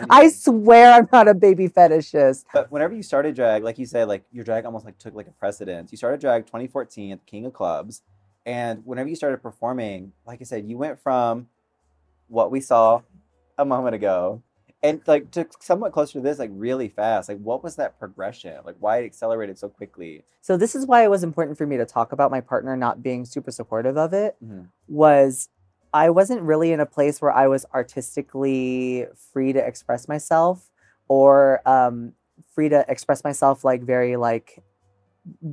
[0.10, 2.46] I swear I'm not a baby fetishist.
[2.54, 5.28] But whenever you started drag, like you said, like your drag almost like took like
[5.28, 5.92] a precedence.
[5.92, 8.02] You started drag 2014 at the King of Clubs,
[8.46, 11.48] and whenever you started performing, like I said, you went from
[12.28, 13.02] what we saw
[13.58, 14.42] a moment ago,
[14.84, 17.30] and like to somewhat closer to this, like really fast.
[17.30, 18.56] Like, what was that progression?
[18.66, 20.24] Like, why it accelerated so quickly?
[20.42, 23.04] So this is why it was important for me to talk about my partner not
[23.04, 24.36] being super supportive of it.
[24.44, 24.68] Mhm.
[24.88, 25.50] was
[25.94, 30.70] I wasn't really in a place where I was artistically free to express myself
[31.08, 32.14] or um,
[32.54, 34.62] free to express myself like very like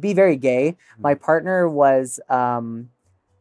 [0.00, 0.76] be very gay.
[0.98, 2.90] My partner was um,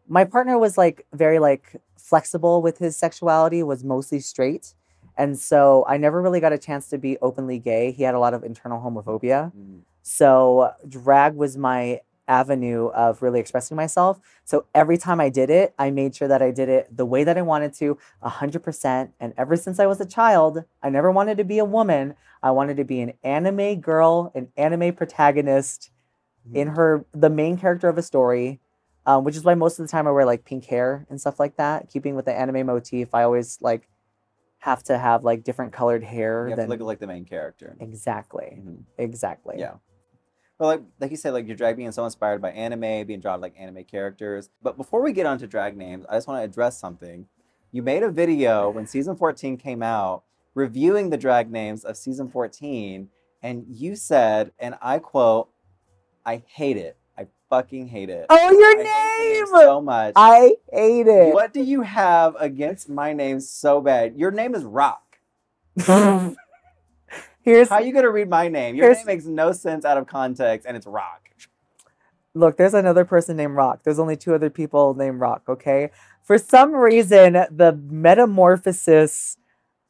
[0.08, 4.74] my partner was like very like flexible with his sexuality, was mostly straight.
[5.18, 7.92] And so I never really got a chance to be openly gay.
[7.92, 9.52] He had a lot of internal homophobia.
[9.54, 9.82] Mhm.
[10.02, 14.20] So drag was my avenue of really expressing myself.
[14.44, 17.24] So every time I did it, I made sure that I did it the way
[17.24, 19.12] that I wanted to, 100%.
[19.20, 22.16] And ever since I was a child, I never wanted to be a woman.
[22.42, 25.92] I wanted to be an anime girl, an anime protagonist
[26.54, 28.60] in her, the main character of a story.
[29.06, 31.38] Um, which is why most of the time I wear like pink hair and stuff
[31.38, 31.90] like that.
[31.90, 33.90] Keeping with the anime motif, I always like
[34.60, 37.76] have to have like different colored hair You than look like the main character.
[37.82, 38.84] exactly, Mhm.
[38.98, 39.56] exactly.
[39.60, 39.74] Yeah.
[40.58, 43.42] But like like you said, like your drag being so inspired by anime, being drawn
[43.42, 44.50] like anime characters.
[44.62, 47.28] But before we get onto drag names, I just want to address something.
[47.72, 50.24] You made a video when season 14 came out
[50.56, 53.10] reviewing the drag names of season 14,
[53.42, 55.50] and you said, and I quote,
[56.26, 56.98] I hate it.
[57.18, 58.26] I fucking hate it.
[58.30, 59.48] Oh, your I name!
[59.48, 60.14] so much.
[60.16, 61.34] I hate it.
[61.34, 64.16] What do you have against my name so bad?
[64.16, 65.02] Your name is Rock.
[67.44, 68.76] Here's How are you gonna read my name?
[68.76, 71.30] Your name makes no sense out of context, and it's Rock.
[72.34, 73.82] look, there's another person named Rock.
[73.84, 75.92] There's only two other people named Rock, okay?
[76.24, 79.38] For some reason, the metamorphosis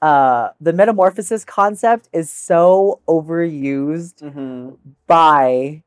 [0.02, 4.72] uh the metamorphosis concept is so overused Mm-hmm.
[5.08, 5.84] by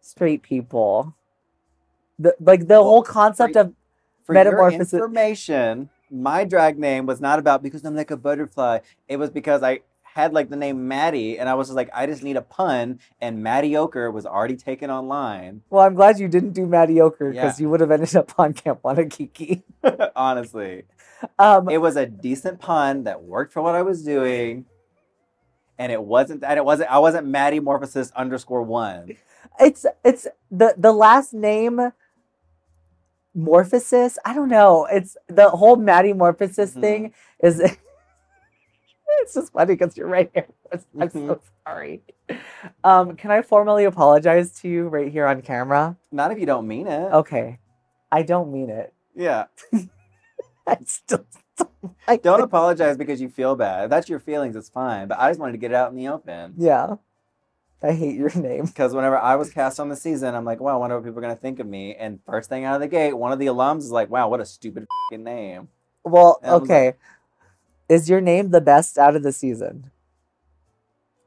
[0.00, 1.14] straight people.
[2.18, 3.74] The like the whole concept for- of
[4.24, 8.78] For Metamorphosis- your information, my drag name was not about because I'm like a butterfly.
[9.08, 9.80] It was because I
[10.14, 13.00] had like the name Maddy, and I was just like, I just need a pun,
[13.20, 15.62] and Mediocre was already taken online.
[15.70, 17.62] Well, I'm glad you didn't do mediocre because Yeah.
[17.64, 19.62] you would have ended up on Camp Wannakiki.
[20.16, 20.84] Honestly,
[21.38, 24.66] Um, it was a decent pun that worked for what I was doing,
[25.78, 26.44] and it wasn't.
[26.44, 26.90] And it wasn't.
[26.90, 29.16] I wasn't Maddy Morphosis underscore one.
[29.58, 31.92] it's it's the the last name
[33.36, 34.18] Morphosis.
[34.26, 34.86] I don't know.
[34.92, 36.80] It's the whole Maddy Morphosis Mhm.
[36.80, 37.62] thing is.
[39.20, 40.46] it's just funny because you're right here.
[41.00, 41.40] I'm so Mhm.
[41.66, 42.02] sorry.
[42.84, 45.96] Um, can I formally apologize to you right here on camera?
[46.10, 47.12] Not if you don't mean it.
[47.12, 47.58] Okay,
[48.10, 48.92] I don't mean it.
[49.14, 49.44] Yeah.
[50.66, 51.26] I still
[51.58, 51.70] don't
[52.06, 52.44] like Don't it.
[52.44, 53.84] apologize because you feel bad.
[53.84, 55.08] If that's your feelings, it's fine.
[55.08, 56.54] But I just wanted to get it out in the open.
[56.56, 56.96] Yeah,
[57.82, 58.66] I hate your name.
[58.66, 61.18] Because whenever I was cast on the season, I'm like, wow, I wonder what people
[61.18, 61.94] are going to think of me.
[61.96, 64.40] And first thing out of the gate, one of the alums is like, wow, what
[64.40, 65.68] a stupid name.
[66.04, 66.94] Well, was like- okay.
[67.88, 69.90] Is your name the best out of the season?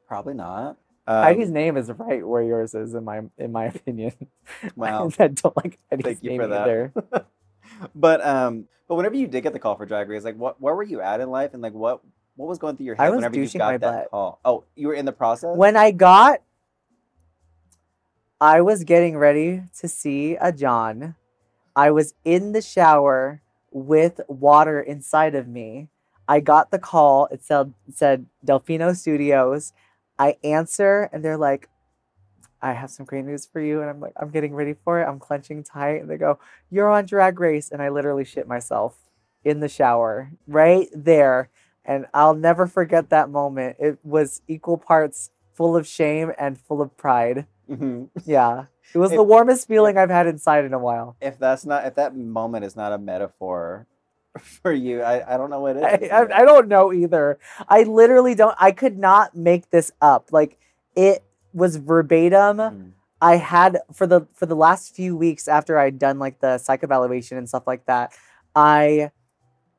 [0.08, 0.76] Probably not.
[1.08, 4.12] Heidi's Um, name is right where yours is, in my in my opinion.
[4.74, 5.10] Wow.
[5.18, 6.62] I don't like Heidi's Thank you name for that.
[6.62, 6.92] either.
[7.94, 10.74] but um, but whenever you did get the call for Drag Race, like, what where
[10.74, 12.00] were you at in life, and like, what
[12.36, 14.10] what was going through your I head was whenever you douching got my that butt.
[14.10, 14.40] call?
[14.44, 15.56] Oh, you were in the process.
[15.56, 16.40] When I got,
[18.40, 21.14] I was getting ready to see a John.
[21.74, 25.88] I was in the shower with water inside of me.
[26.28, 27.26] I got the call.
[27.30, 29.72] It said it said Delfino Studios.
[30.18, 31.68] I answer and they're like,
[32.62, 33.80] I have some great news for you.
[33.80, 35.06] And I'm like, I'm getting ready for it.
[35.06, 36.00] I'm clenching tight.
[36.00, 36.38] And they go,
[36.70, 37.70] You're on drag race.
[37.70, 38.96] And I literally shit myself
[39.44, 41.50] in the shower right there.
[41.84, 43.76] And I'll never forget that moment.
[43.78, 47.46] It was equal parts full of shame and full of pride.
[47.70, 48.08] Mhm.
[48.24, 48.64] Yeah.
[48.94, 51.16] It was It- the warmest feeling I've had inside in a while.
[51.20, 53.86] If that's not, if that moment is not a metaphor
[54.38, 56.22] for you, I, I don't know what it I.
[56.22, 57.38] I, I don't know either.
[57.68, 60.32] I literally don't, I could not make this up.
[60.32, 60.58] Like
[60.94, 62.56] it was verbatim.
[62.58, 62.92] Mhm.
[63.20, 66.82] I had for the for the last few weeks after I'd done like the psych
[66.82, 68.12] evaluation and stuff like that,
[68.54, 69.10] I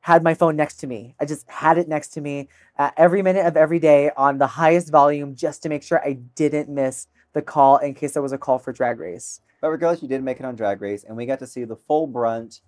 [0.00, 1.14] had my phone next to me.
[1.20, 4.46] I just had it next to me uh, every minute of every day on the
[4.46, 8.32] highest volume just to make sure I didn't miss the call in case there was
[8.32, 9.40] a call for drag race.
[9.60, 11.74] But regardless, you did make it on Drag Race, and we got to see the
[11.74, 12.60] full brunt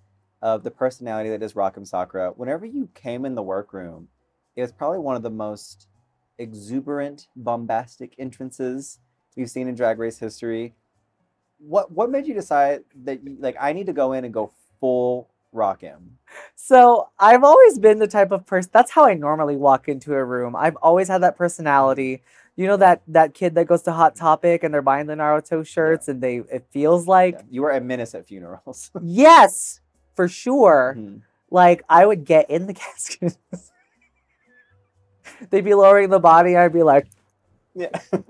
[0.43, 2.33] of the personality that is Rock M Sakura.
[2.37, 4.09] Whenever you came in the workroom,
[4.57, 5.89] it was probably one of the most
[6.39, 8.99] exuberant, bombastic entrances
[9.37, 10.75] we've seen in Drag Race history.
[11.59, 14.53] What what made you decide that you, like I need to go in and go
[14.81, 16.19] full Rock M?
[16.55, 18.71] So I've always been the type of person.
[18.73, 20.57] That's how I normally walk into a room.
[20.57, 22.23] I've always had that personality.
[22.57, 25.67] You know that that kid that goes to Hot Topic and they're buying the Naruto
[25.67, 28.91] shirts and they it feels like Yeah, You were a menace at funerals.
[29.03, 29.81] yes,
[30.15, 30.97] for sure.
[30.99, 31.23] Mhm.
[31.51, 33.37] Like I would get in the casket.
[35.51, 36.57] They'd be lowering the body.
[36.57, 37.07] I'd be like,
[37.75, 37.91] Yeah.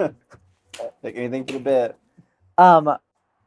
[1.03, 1.97] like anything for the bit.
[2.59, 2.89] um,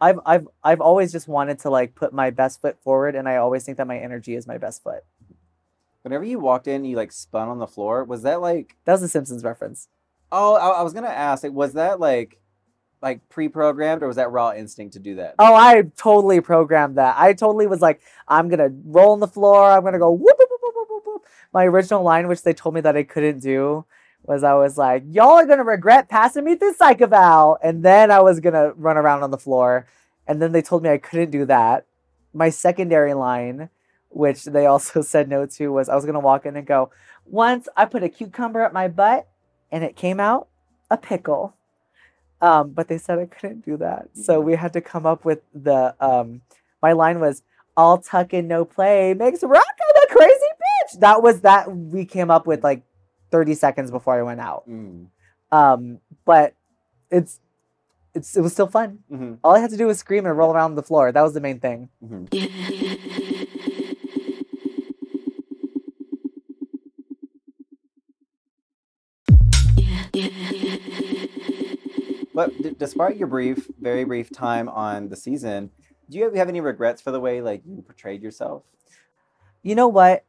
[0.01, 3.37] I've I've I've always just wanted to like put my best foot forward, and I
[3.37, 5.03] always think that my energy is my best foot.
[6.01, 8.03] Whenever you walked in, you like spun on the floor.
[8.03, 9.87] Was that like That was a Simpsons reference.
[10.31, 12.39] Oh, I, I was gonna ask, like, was that like,
[13.03, 15.35] like pre-programmed, or was that raw instinct to do that?
[15.37, 17.15] Oh, I totally programmed that.
[17.19, 19.69] I totally was like, I'm gonna roll on the floor.
[19.69, 21.25] I'm gonna go whoop, whoop, whoop, whoop, whoop.
[21.53, 23.85] My original line, which they told me that I couldn't do,
[24.23, 28.09] was I was like, y'all are gonna regret passing me through psych eval, and then
[28.09, 29.85] I was gonna run around on the floor,
[30.25, 31.85] and then they told me I couldn't do that.
[32.33, 33.69] My secondary line,
[34.09, 36.89] which they also said no to, was I was gonna walk in and go,
[37.25, 39.27] once I put a cucumber up my butt,
[39.71, 40.47] and it came out
[40.89, 41.55] a pickle.
[42.43, 44.09] Um, but they said I couldn't do that.
[44.13, 46.41] So we had to come up with the um
[46.81, 47.41] my line was
[47.77, 50.99] all tuck and no play makes Rocco the crazy bitch.
[50.99, 52.83] That was that we came up with like
[53.31, 54.69] 30 seconds before I went out.
[54.69, 55.07] Mm.
[55.53, 56.53] Um, but
[57.09, 57.39] it's
[58.13, 58.99] it's it was still fun.
[59.09, 61.13] hmm All I had to do was scream and roll around the floor.
[61.13, 61.87] That was the main thing.
[62.05, 62.25] hmm
[72.33, 75.71] But d- despite your brief, very brief time on the season,
[76.09, 78.63] do you have, have any regrets for the way like you portrayed yourself?
[79.61, 80.25] You know what?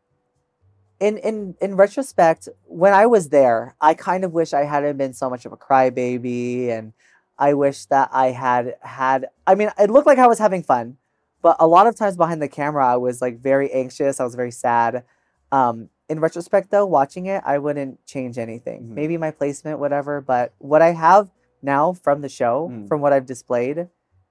[1.00, 5.12] In in in retrospect, when I was there, I kind of wish I hadn't been
[5.12, 6.92] so much of a crybaby, and
[7.38, 9.26] I wish that I had had.
[9.46, 10.96] I mean, it looked like I was having fun,
[11.42, 14.20] but a lot of times behind the camera, I was like very anxious.
[14.20, 15.02] I was very sad.
[15.50, 18.82] Um, in retrospect, though, watching it, I wouldn't change anything.
[18.84, 18.88] Mhm.
[18.90, 20.20] Maybe my placement, whatever.
[20.20, 21.28] But what I have
[21.64, 22.86] now from the show, Mm.
[22.88, 23.88] from what I've displayed,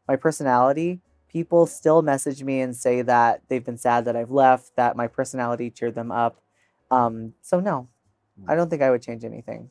[0.08, 4.76] my personality, people still message me and say that they've been sad that I've left,
[4.76, 6.40] that my personality cheered them up.
[6.92, 7.88] Um, so no,
[8.48, 8.58] I Mm.
[8.58, 9.70] don't think I would change anything.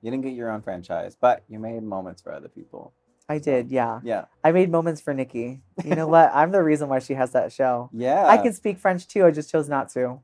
[0.00, 2.92] You didn't get your own franchise, but you made moments for other people.
[3.28, 3.98] I did, yeah.
[4.04, 4.26] Yeah.
[4.44, 5.62] I made moments for Nicky.
[5.84, 6.30] You know what?
[6.32, 7.90] I'm the reason why she has that show.
[7.92, 8.24] Yeah.
[8.26, 9.26] I can speak French too.
[9.26, 10.20] I just chose not to.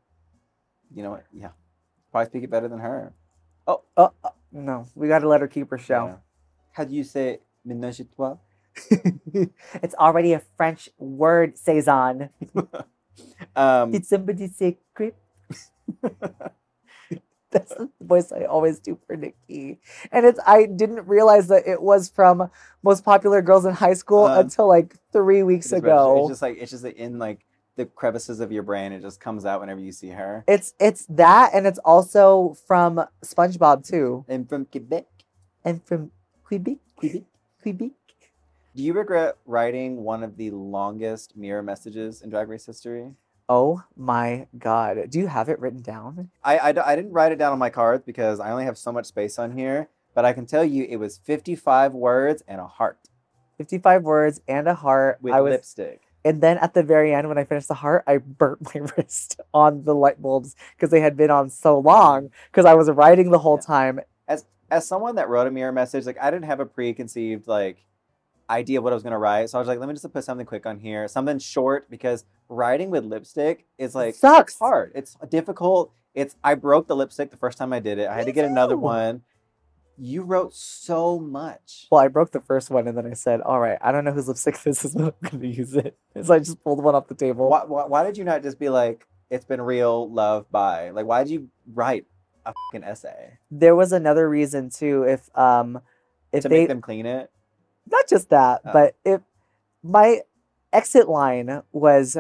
[0.94, 1.25] You know what?
[1.33, 1.48] Yeah.
[2.12, 3.12] Probably speak it better than her.
[3.66, 4.11] Oh, uh,
[4.53, 6.16] no, we got to let her keep her Yeah.
[6.72, 8.38] How do you say ménage à trois?
[9.82, 12.30] it's already a French word, Cezanne.
[13.54, 15.14] Um, Did somebody say creep?
[17.50, 19.78] That's the voice I always do for Nicky.
[20.11, 22.50] And it's I didn't realize that it was from
[22.82, 26.20] Most Popular Girls in High School Uh, until like three weeks it's ago.
[26.20, 27.44] It's just like it's just in like
[27.76, 28.92] the crevices of your brain.
[28.92, 30.44] It just comes out whenever you see her.
[30.48, 34.24] It's it's that and it's also from SpongeBob too.
[34.28, 35.06] And from Quebec.
[35.64, 36.11] And from
[36.52, 36.76] Quebec.
[36.96, 37.22] Quebec.
[37.62, 37.90] Quebec.
[38.76, 43.12] Do you regret writing one of the longest mirror messages in Drag Race history?
[43.48, 44.98] Oh my god.
[45.08, 46.28] Do you have it written down?
[46.44, 49.06] I I didn't write it down on my cards because I only have so much
[49.06, 52.98] space on here, but I can tell you it was 55 words and a heart
[53.56, 55.20] 55 words and a heart.
[55.22, 56.02] with I was lipstick.
[56.22, 59.40] And then at the very end, when I finished the heart, I burnt my wrist
[59.54, 63.30] on the light bulbs because they had been on so long because I was writing
[63.30, 63.66] the whole Yeah.
[63.66, 64.00] time.
[64.72, 67.85] As someone that wrote a mirror message, like I didn't have a preconceived like
[68.48, 69.50] idea of what I was gonna write.
[69.50, 72.24] So I was like, let me just put something quick on here, something short because
[72.48, 74.52] writing with lipstick is like sucks.
[74.52, 74.92] It's hard.
[74.94, 75.92] It's difficult.
[76.14, 78.08] It's I broke the lipstick the first time I did it.
[78.08, 79.22] I had to get another one.
[79.98, 81.87] You wrote so much.
[81.90, 84.12] Well, I broke the first one and then I said, all right, I don't know
[84.12, 85.96] whose lipstick this is, but I'm to use it.
[86.22, 87.48] So I just pulled one off the table.
[87.48, 90.90] Why, why, why did you not just be like, it's been real, love, bye?
[90.90, 92.04] Like, why did you write
[92.46, 95.05] a fucking essay There was another reason too.
[95.05, 95.81] If, um,
[96.33, 97.31] if to they, make them clean it?
[97.90, 98.72] not just that, Oh.
[98.72, 99.20] but if
[99.83, 100.22] my
[100.72, 102.16] exit line was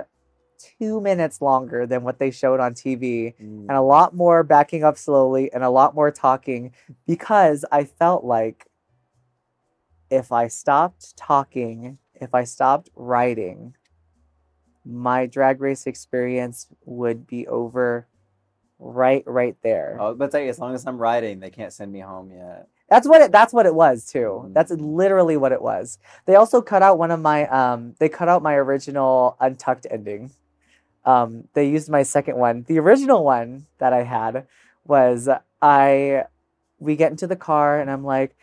[0.58, 3.62] two minutes longer than what they showed on TV, Mm.
[3.68, 6.72] and a lot more backing up slowly and a lot more talking
[7.06, 8.66] because I felt like
[10.10, 13.74] if I stopped talking, if I stopped writing,
[14.84, 18.06] my drag race experience would be over
[18.82, 19.96] right right there.
[20.00, 22.68] Oh, but say as long as I'm writing, they can't send me home yet.
[22.88, 24.44] That's what it that's what it was too.
[24.46, 24.54] Mhm.
[24.54, 25.98] That's literally what it was.
[26.26, 30.32] They also cut out one of my um they cut out my original untucked ending.
[31.04, 32.64] Um they used my second one.
[32.66, 34.46] The original one that I had
[34.84, 35.28] was
[35.60, 36.24] I
[36.78, 38.36] we get into the car and I'm like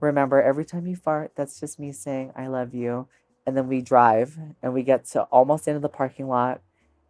[0.00, 3.08] remember every time you fart that's just me saying I love you.
[3.46, 6.60] And then we drive and we get to almost into the parking lot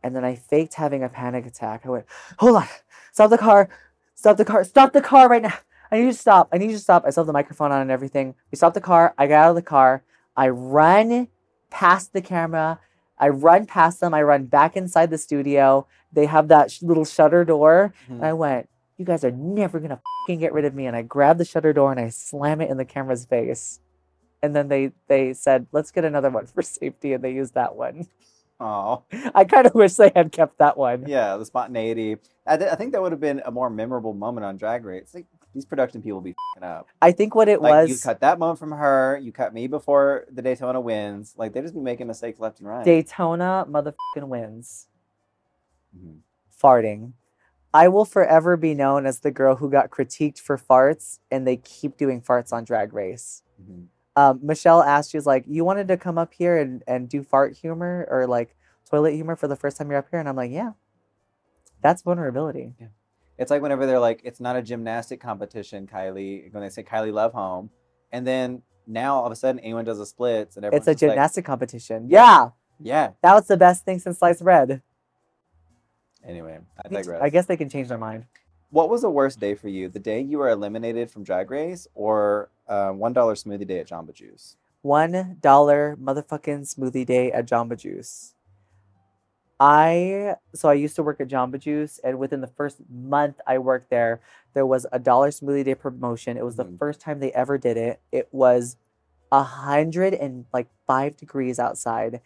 [0.02, 1.82] and then I faked having a panic attack.
[1.84, 2.06] I went,
[2.38, 2.66] "Hold on.
[3.12, 3.68] Stop the car.
[4.14, 4.64] Stop the car.
[4.64, 5.54] Stop the car right now."
[5.90, 6.48] I need you to stop.
[6.52, 7.04] I need you to stop.
[7.06, 8.34] I still have the microphone on and everything.
[8.50, 9.14] We stopped the car.
[9.16, 10.02] I got out of the car.
[10.36, 11.28] I run
[11.70, 12.78] past the camera.
[13.18, 14.12] I run past them.
[14.14, 15.86] I run back inside the studio.
[16.12, 17.94] They have that sh- little shutter door.
[18.08, 20.86] And I went, You guys are never going to fucking get rid of me.
[20.86, 23.80] And I grabbed the shutter door and I slam it in the camera's face.
[24.42, 27.14] And then they, they said, Let's get another one for safety.
[27.14, 28.08] And they used that one.
[28.60, 31.04] Oh, I kind of wish they had kept that one.
[31.06, 32.16] yeah, the spontaneity.
[32.46, 35.12] I, th- I think that would have been a more memorable moment on Drag Race.
[35.14, 36.88] Like, these production people be fing up.
[37.00, 39.18] I think what it Like you cut that moment from her.
[39.22, 41.34] You cut me before the Daytona wins.
[41.36, 42.84] Like they just be making mistakes left and right.
[42.84, 44.88] Daytona motherfucking wins.
[45.96, 46.18] Mhm.
[46.62, 47.12] farting.
[47.72, 51.56] I will forever be known as the girl who got critiqued for farts, and they
[51.56, 53.42] keep doing farts on Drag Race.
[53.62, 53.86] Mhm.
[54.18, 57.56] Um, Michelle asked, she's like, "You wanted to come up here and, and do fart
[57.56, 58.56] humor or like
[58.90, 60.72] toilet humor for the first time you're up here?" And I'm like, "Yeah,
[61.82, 62.74] that's vulnerability."
[63.38, 66.52] It's like whenever they're like, it's not a gymnastic competition, Kylie.
[66.52, 67.70] When they say Kylie Love Home,
[68.10, 70.94] and then now all of a sudden anyone does a splits and everyone's It's a
[70.94, 72.08] just like, gymnastic competition.
[72.10, 72.50] Yeah,
[72.80, 73.10] yeah.
[73.22, 74.82] that was the best thing since sliced bread.
[76.26, 77.22] Anyway, I digress.
[77.22, 78.24] I guess they can change their mind.
[78.70, 79.88] What was the worst day for you?
[79.88, 83.88] The day you were eliminated from Drag Race, or uh, one dollar smoothie day at
[83.88, 84.56] Jamba Juice?
[84.82, 88.34] one dollar motherfucking smoothie day at Jamba Juice.
[89.60, 93.58] I so I used to work at Jamba Juice, and within the first month I
[93.58, 94.20] worked there,
[94.54, 96.36] there was a dollar smoothie day promotion.
[96.36, 96.78] It was the Mhm.
[96.78, 98.00] first time they ever did it.
[98.12, 98.76] It was
[99.32, 102.20] a hundred and like five degrees outside,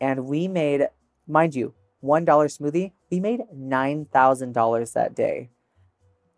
[0.00, 0.88] and we made,
[1.26, 2.92] mind you, one dollar smoothie.
[3.10, 5.50] We made nine thousand dollars that day.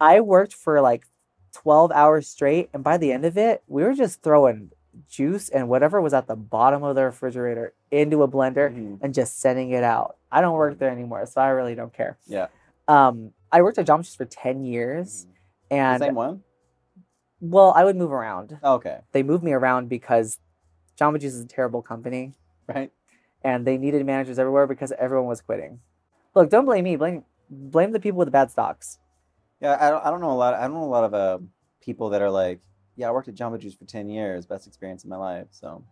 [0.01, 1.05] I worked for like
[1.53, 4.70] twelve hours straight, and by the end of it, we were just throwing
[5.09, 8.98] juice and whatever was at the bottom of the refrigerator into a blender Mhm.
[9.03, 10.16] and just sending it out.
[10.32, 12.18] I don't work there anymore, so I really don't care.
[12.26, 12.48] Yeah.
[12.88, 15.28] Um, I worked at Jamba for ten years, Mhm.
[15.70, 16.42] The and same one?
[17.40, 18.59] well, I would move around.
[18.62, 19.01] Oh, okay.
[19.12, 20.38] They moved me around because
[20.98, 22.34] Jamba Juice is a terrible company,
[22.68, 22.92] Right.
[23.42, 25.80] and they needed managers everywhere because everyone was quitting.
[26.34, 26.96] Look, don't blame me.
[26.96, 28.98] Blame blame the people with the bad stocks.
[29.61, 30.54] Yeah, I don't, I don't know a lot.
[30.54, 31.38] I don't know a lot of uh,
[31.80, 32.61] people that are like,
[32.96, 35.46] yeah, I worked at Jamba Juice for 10 years, best experience of my life.
[35.50, 35.82] So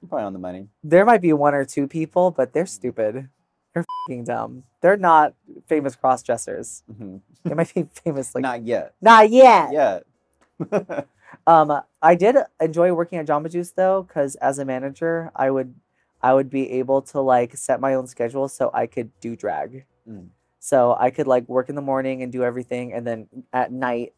[0.00, 0.68] you're probably on the money.
[0.82, 3.28] There might be one or two people, but they're stupid.
[3.74, 4.64] They're fucking dumb.
[4.80, 5.34] They're not
[5.66, 6.82] famous cross dressers.
[6.98, 8.94] hmm They might be famous like Not yet.
[9.00, 9.72] not yet.
[9.72, 11.08] Yet.
[11.46, 15.74] Um, I did enjoy working at Jamba Juice though, because as a manager, I would,
[16.22, 19.86] I would be able to like set my own schedule so I could do drag.
[20.08, 20.28] Mm.
[20.64, 24.14] So I could like work in the morning and do everything, and then at night,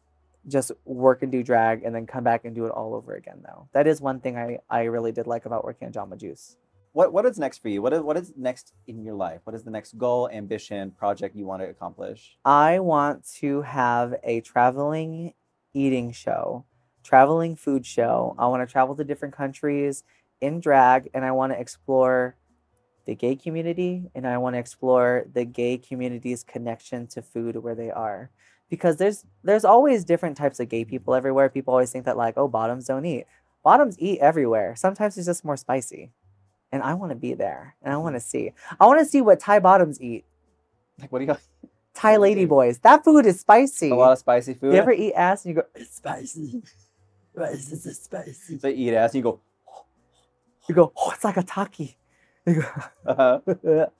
[0.47, 3.41] just work and do drag, and then come back and do it all over again.
[3.43, 6.55] Though that is one thing I I really did like about working at Jamba Juice.
[6.91, 7.81] what what is next for you?
[7.81, 9.41] What is what is next in your life?
[9.43, 12.37] What is the next goal, ambition, project you want to accomplish?
[12.45, 15.33] I want to have a traveling
[15.73, 16.63] eating show,
[17.03, 18.35] traveling food show.
[18.37, 20.03] I want to travel to different countries
[20.41, 22.37] in drag and I want to explore
[23.05, 27.75] the gay community and I want to explore the gay community's connection to food where
[27.75, 28.29] they are.
[28.69, 31.49] Because there's there's always different types of gay people everywhere.
[31.49, 33.25] People always think that like, oh, bottoms don't eat.
[33.63, 34.75] Bottoms eat everywhere.
[34.75, 36.11] Sometimes it's just more spicy.
[36.71, 38.51] And I want to be there and I want to see.
[38.79, 40.25] I want to see what Thai bottoms eat.
[40.99, 41.41] Like what do you got?
[41.93, 42.79] Thai lady boys.
[42.79, 43.91] That food is spicy.
[43.91, 44.73] a lot of spicy food?
[44.73, 46.63] You ever eat ass and you go, it's spicy.
[47.33, 48.57] Why is spicy?
[48.59, 49.39] so you eat ass and you go,
[50.67, 51.97] You go, oh, it's like a taki.
[52.47, 53.39] Uh-huh.
[53.45, 53.91] go,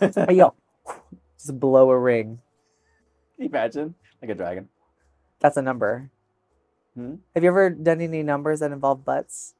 [0.30, 0.54] yo,
[1.38, 2.40] just blow a ring.
[3.36, 3.94] Can you imagine?
[4.20, 4.68] Like a dragon.
[5.40, 6.10] That's a number.
[6.94, 7.16] Hmm?
[7.34, 9.54] Have you ever done any numbers that involve butts?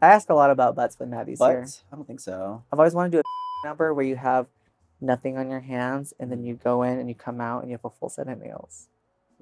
[0.00, 1.62] I ask a lot about butts when Maddy's here.
[1.62, 2.62] But I don't think so.
[2.72, 3.22] I've always wanted to do
[3.64, 4.46] a number where you have
[5.00, 7.74] nothing on your hands and then you go in and you come out and you
[7.76, 8.88] have a full set of nails.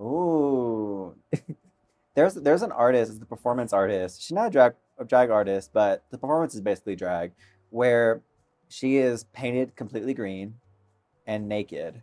[0.01, 1.15] Ooh.
[2.15, 4.23] there's there's an artist, the performance artist.
[4.23, 7.33] She's not a drag a drag artist, but the performance is basically drag,
[7.71, 8.23] where
[8.69, 10.55] she is painted completely green
[11.27, 12.03] and naked.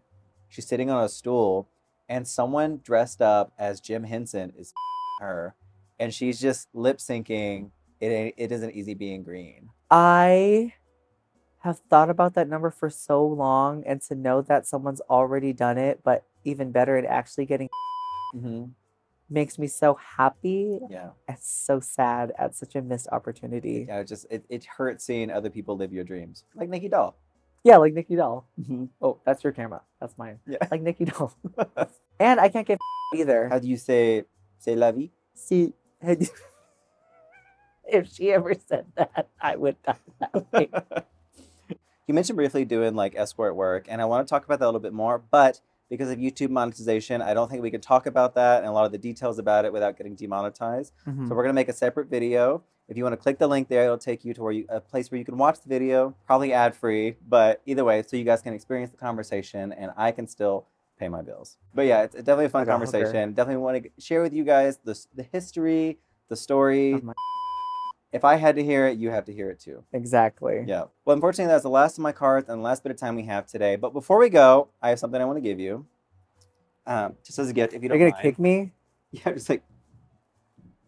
[0.49, 1.67] She's sitting on a stool,
[2.07, 4.73] and someone dressed up as Jim Henson is
[5.19, 5.55] her,
[5.99, 7.71] and she's just lip syncing.
[7.99, 9.69] It it isn't easy being green.
[9.89, 10.73] I
[11.59, 15.77] have thought about that number for so long and to know that someone's already done
[15.77, 17.69] it, but even better at actually getting
[18.35, 18.65] Mm-hmm.
[19.33, 23.85] Makes me so happy Yeah, It's so sad at such a missed opportunity.
[23.87, 23.99] yeah.
[24.01, 27.15] It just it, it hurts seeing other people live your dreams, like Nicky Doll.
[27.63, 28.45] Yeah, like Nicky Doll.
[28.61, 28.85] Mm-hmm.
[29.01, 29.81] Oh, that's your camera.
[29.99, 30.37] That's mine.
[30.45, 30.59] Yeah.
[30.69, 31.33] Like Nicky Doll.
[32.19, 32.77] and I can't get
[33.15, 33.49] either.
[33.49, 34.25] How do you say
[34.59, 35.09] say la vie?
[35.33, 36.29] See, had-
[37.85, 40.69] if she ever said that, I would die laughing.
[42.05, 44.67] You mentioned briefly doing like escort work, and I want to talk about that a
[44.67, 45.17] little bit more.
[45.31, 45.59] But
[45.93, 48.85] because of YouTube monetization, I don't think we can talk about that and a lot
[48.85, 50.91] of the details about it without getting demonetized.
[51.07, 51.27] Mhm.
[51.27, 52.63] So we're gonna make a separate video.
[52.87, 54.81] If you want to click the link there, it'll take you to where you a
[54.81, 58.23] place where you can watch the video, probably ad free, but either way, so you
[58.23, 60.65] guys can experience the conversation and I can still
[60.97, 61.57] pay my bills.
[61.75, 62.71] But yeah, it's definitely a fun hooker.
[62.71, 63.33] conversation.
[63.33, 67.01] Definitely want to share with you guys the the history, the story.
[68.13, 69.83] If I had to hear it, you have to hear it too.
[69.91, 70.63] Exactly.
[70.67, 70.83] Yeah.
[71.03, 73.23] Well, unfortunately, that's the last of my cards and the last bit of time we
[73.23, 73.75] have today.
[73.75, 75.87] But before we go, I have something I want to give you.
[76.85, 78.23] Um, just as a gift, if you You're don't gonna mind.
[78.23, 78.71] kick me?
[79.13, 79.61] Yeah, just like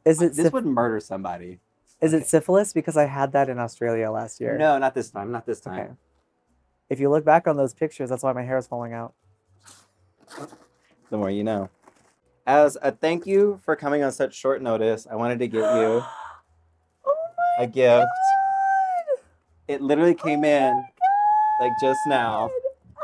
[0.04, 1.60] Is it this would murder somebody.
[2.02, 2.74] is it syphilis?
[2.74, 4.58] Because I had that in Australia last year.
[4.58, 5.32] No, not this time.
[5.32, 5.80] Not this time.
[5.80, 5.92] Okay.
[6.90, 9.14] If you look back on those pictures, that's why my hair is falling out.
[11.12, 11.70] The more you know.
[12.48, 16.04] As a thank you for coming on such short notice, I wanted to give you
[17.60, 18.06] a gift.
[18.06, 19.18] God!
[19.68, 20.86] It literally came in
[21.60, 22.50] like just now.
[22.98, 23.02] Ah,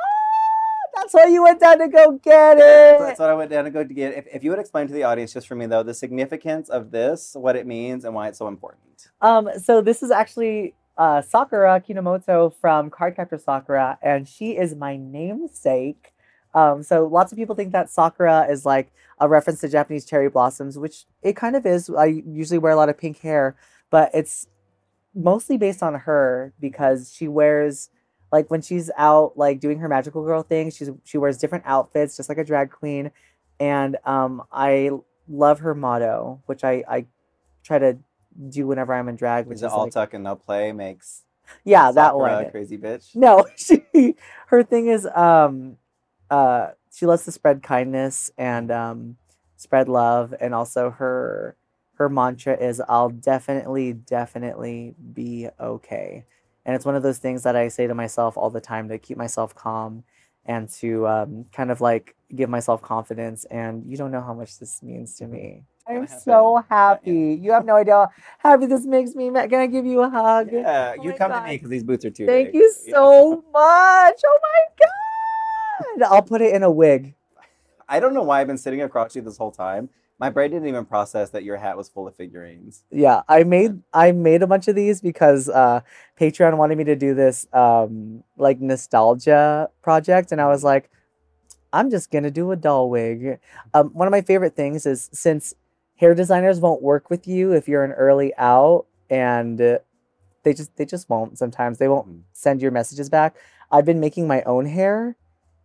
[0.96, 3.00] That's why you went down to go get it.
[3.00, 4.14] That's what I went down to go to get.
[4.14, 6.92] If, if you would explain to the audience, just for me though, the significance of
[6.92, 9.10] this, what it means, and why it's so important.
[9.22, 14.98] Um, so this is actually uh, Sakura Kinomoto from Cardcaptor Sakura, and she is my
[14.98, 16.14] namesake.
[16.54, 20.30] Um, so lots of people think that Sakura is like a reference to Japanese cherry
[20.30, 21.90] blossoms, which it kind of is.
[21.90, 23.56] I usually wear a lot of pink hair,
[23.92, 24.48] but it's
[25.14, 27.90] mostly based on her because she wears
[28.32, 32.18] like when she's out like doing her magical girl thing, she's she wears different outfits
[32.18, 33.12] just like a drag queen.
[33.60, 34.90] And um I
[35.30, 37.06] love her motto, which I I
[37.64, 37.98] try to
[38.50, 41.24] do whenever I'm in drag, which is is all like, tuck and no play makes
[41.66, 42.50] yeah, that one.
[42.50, 43.14] crazy bitch.
[43.16, 44.16] No, she
[44.48, 45.78] her thing is um
[46.30, 49.18] uh she loves to spread kindness and um
[49.58, 51.58] spread love and also her
[52.02, 56.26] her mantra is I'll definitely definitely be okay.
[56.66, 58.98] And it's one of those things that I say to myself all the time to
[58.98, 60.04] keep myself calm
[60.46, 64.58] and to um, kind of like give myself confidence and you don't know how much
[64.58, 65.64] this means to me.
[65.88, 66.20] I'm happen.
[66.20, 67.40] so happy.
[67.40, 69.30] You have no idea how happy this makes me.
[69.30, 70.50] Ma- Can I give you a hug?
[70.52, 72.56] Yeah, Oh you my come to me because these boots are too Thank big.
[72.56, 72.94] you Yeah.
[72.94, 74.22] so much.
[74.26, 74.86] Oh my
[76.00, 76.12] god.
[76.12, 77.14] I'll put it in a wig.
[77.88, 79.90] I don't know why I've been sitting across you this whole time.
[80.22, 82.84] My brain didn't even process that your hat was full of figurines.
[82.92, 85.82] Yeah, I made I made a bunch of these because uh,
[86.20, 90.92] Patreon wanted me to do this um, like nostalgia project, and I was like,
[91.74, 93.40] I'm just gonna do a doll wig.
[93.74, 95.56] Um, one of my favorite things is since
[95.96, 99.80] hair designers won't work with you if you're an early out, and uh,
[100.44, 101.40] they just they just won't.
[101.40, 102.22] Sometimes they won't Mhm.
[102.34, 103.36] send your messages back.
[103.72, 105.16] I've been making my own hair,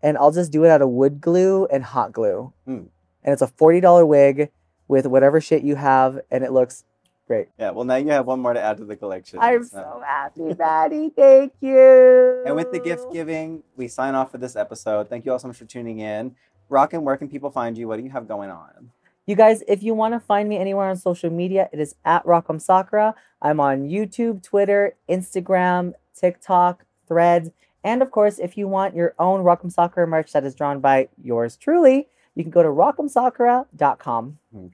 [0.03, 2.87] and I'll just do it out of wood glue and hot glue, Mm.
[3.27, 4.51] And it's a forty dollar wig
[4.89, 6.85] with whatever shit you have, and it looks
[7.27, 7.49] great.
[7.59, 9.41] Yeah, well, now you have one more to add to the collection.
[9.43, 11.11] I'm so- so happy, Maddy.
[11.11, 12.43] Thank you.
[12.47, 15.09] And with the gift giving, we sign off for this episode.
[15.09, 16.37] Thank you all so much for tuning in.
[16.68, 17.89] Rock M, where can people find you?
[17.89, 18.91] What do you have going on?
[19.27, 22.24] You guys, if you want to find me anywhere on social media, it is at
[22.24, 23.16] Rock M Sakura.
[23.43, 27.51] I'm on YouTube, Twitter, Instagram, TikTok, Threads,
[27.83, 30.79] and of course, if you want your own Rock M Sakura merch that is drawn
[30.79, 34.39] by yours truly, you can go to rockmsakura.com.
[34.53, 34.66] Hmm.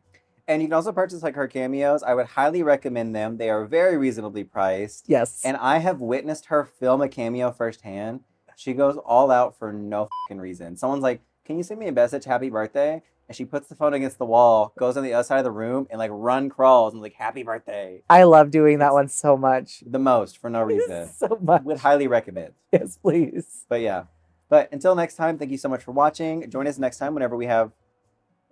[0.48, 2.02] And you can also purchase like her cameos.
[2.02, 3.38] I would highly recommend them.
[3.38, 5.04] They are very reasonably priced.
[5.08, 5.40] Yes.
[5.44, 8.20] And I have witnessed her film a cameo firsthand.
[8.56, 10.76] She goes all out for no fucking reason.
[10.76, 12.24] Someone's like, "Can you send me a message?
[12.24, 15.38] Happy birthday!" And she puts the phone against the wall, goes on the other side
[15.38, 18.92] of the room, and like run crawls and like, "Happy birthday!" I love doing that
[18.92, 19.82] one so much.
[19.86, 21.08] The most for no reason.
[21.08, 21.62] so much.
[21.62, 22.52] Would highly recommend.
[22.72, 23.64] Yes, please.
[23.68, 24.04] But yeah.
[24.53, 26.50] But until next time, thank you so much for watching.
[26.50, 27.72] Join us next time whenever we have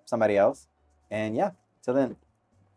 [0.07, 0.67] somebody else.
[1.11, 1.51] And yeah,
[1.83, 2.17] till then,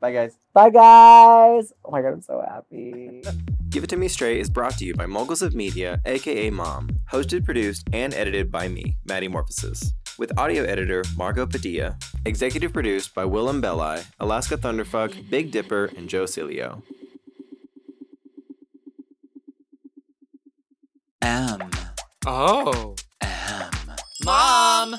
[0.01, 0.36] bye guys.
[0.53, 1.71] Bye, guys.
[1.86, 3.24] Oh my God, I'm so happy.
[3.69, 6.89] Give It To Me Straight is brought to you by Moguls of Media, aka Mom.
[7.13, 9.93] Hosted, produced, and edited by me, Maddy Morphosis.
[10.17, 11.97] With audio editor Margot Padilla.
[12.26, 16.84] Executive produced by Willam Belli, Alaska Thunderfuck, Big Dipper, and Joe Cilio.
[21.21, 21.71] M
[22.26, 22.95] Oh.
[24.24, 24.97] Mom!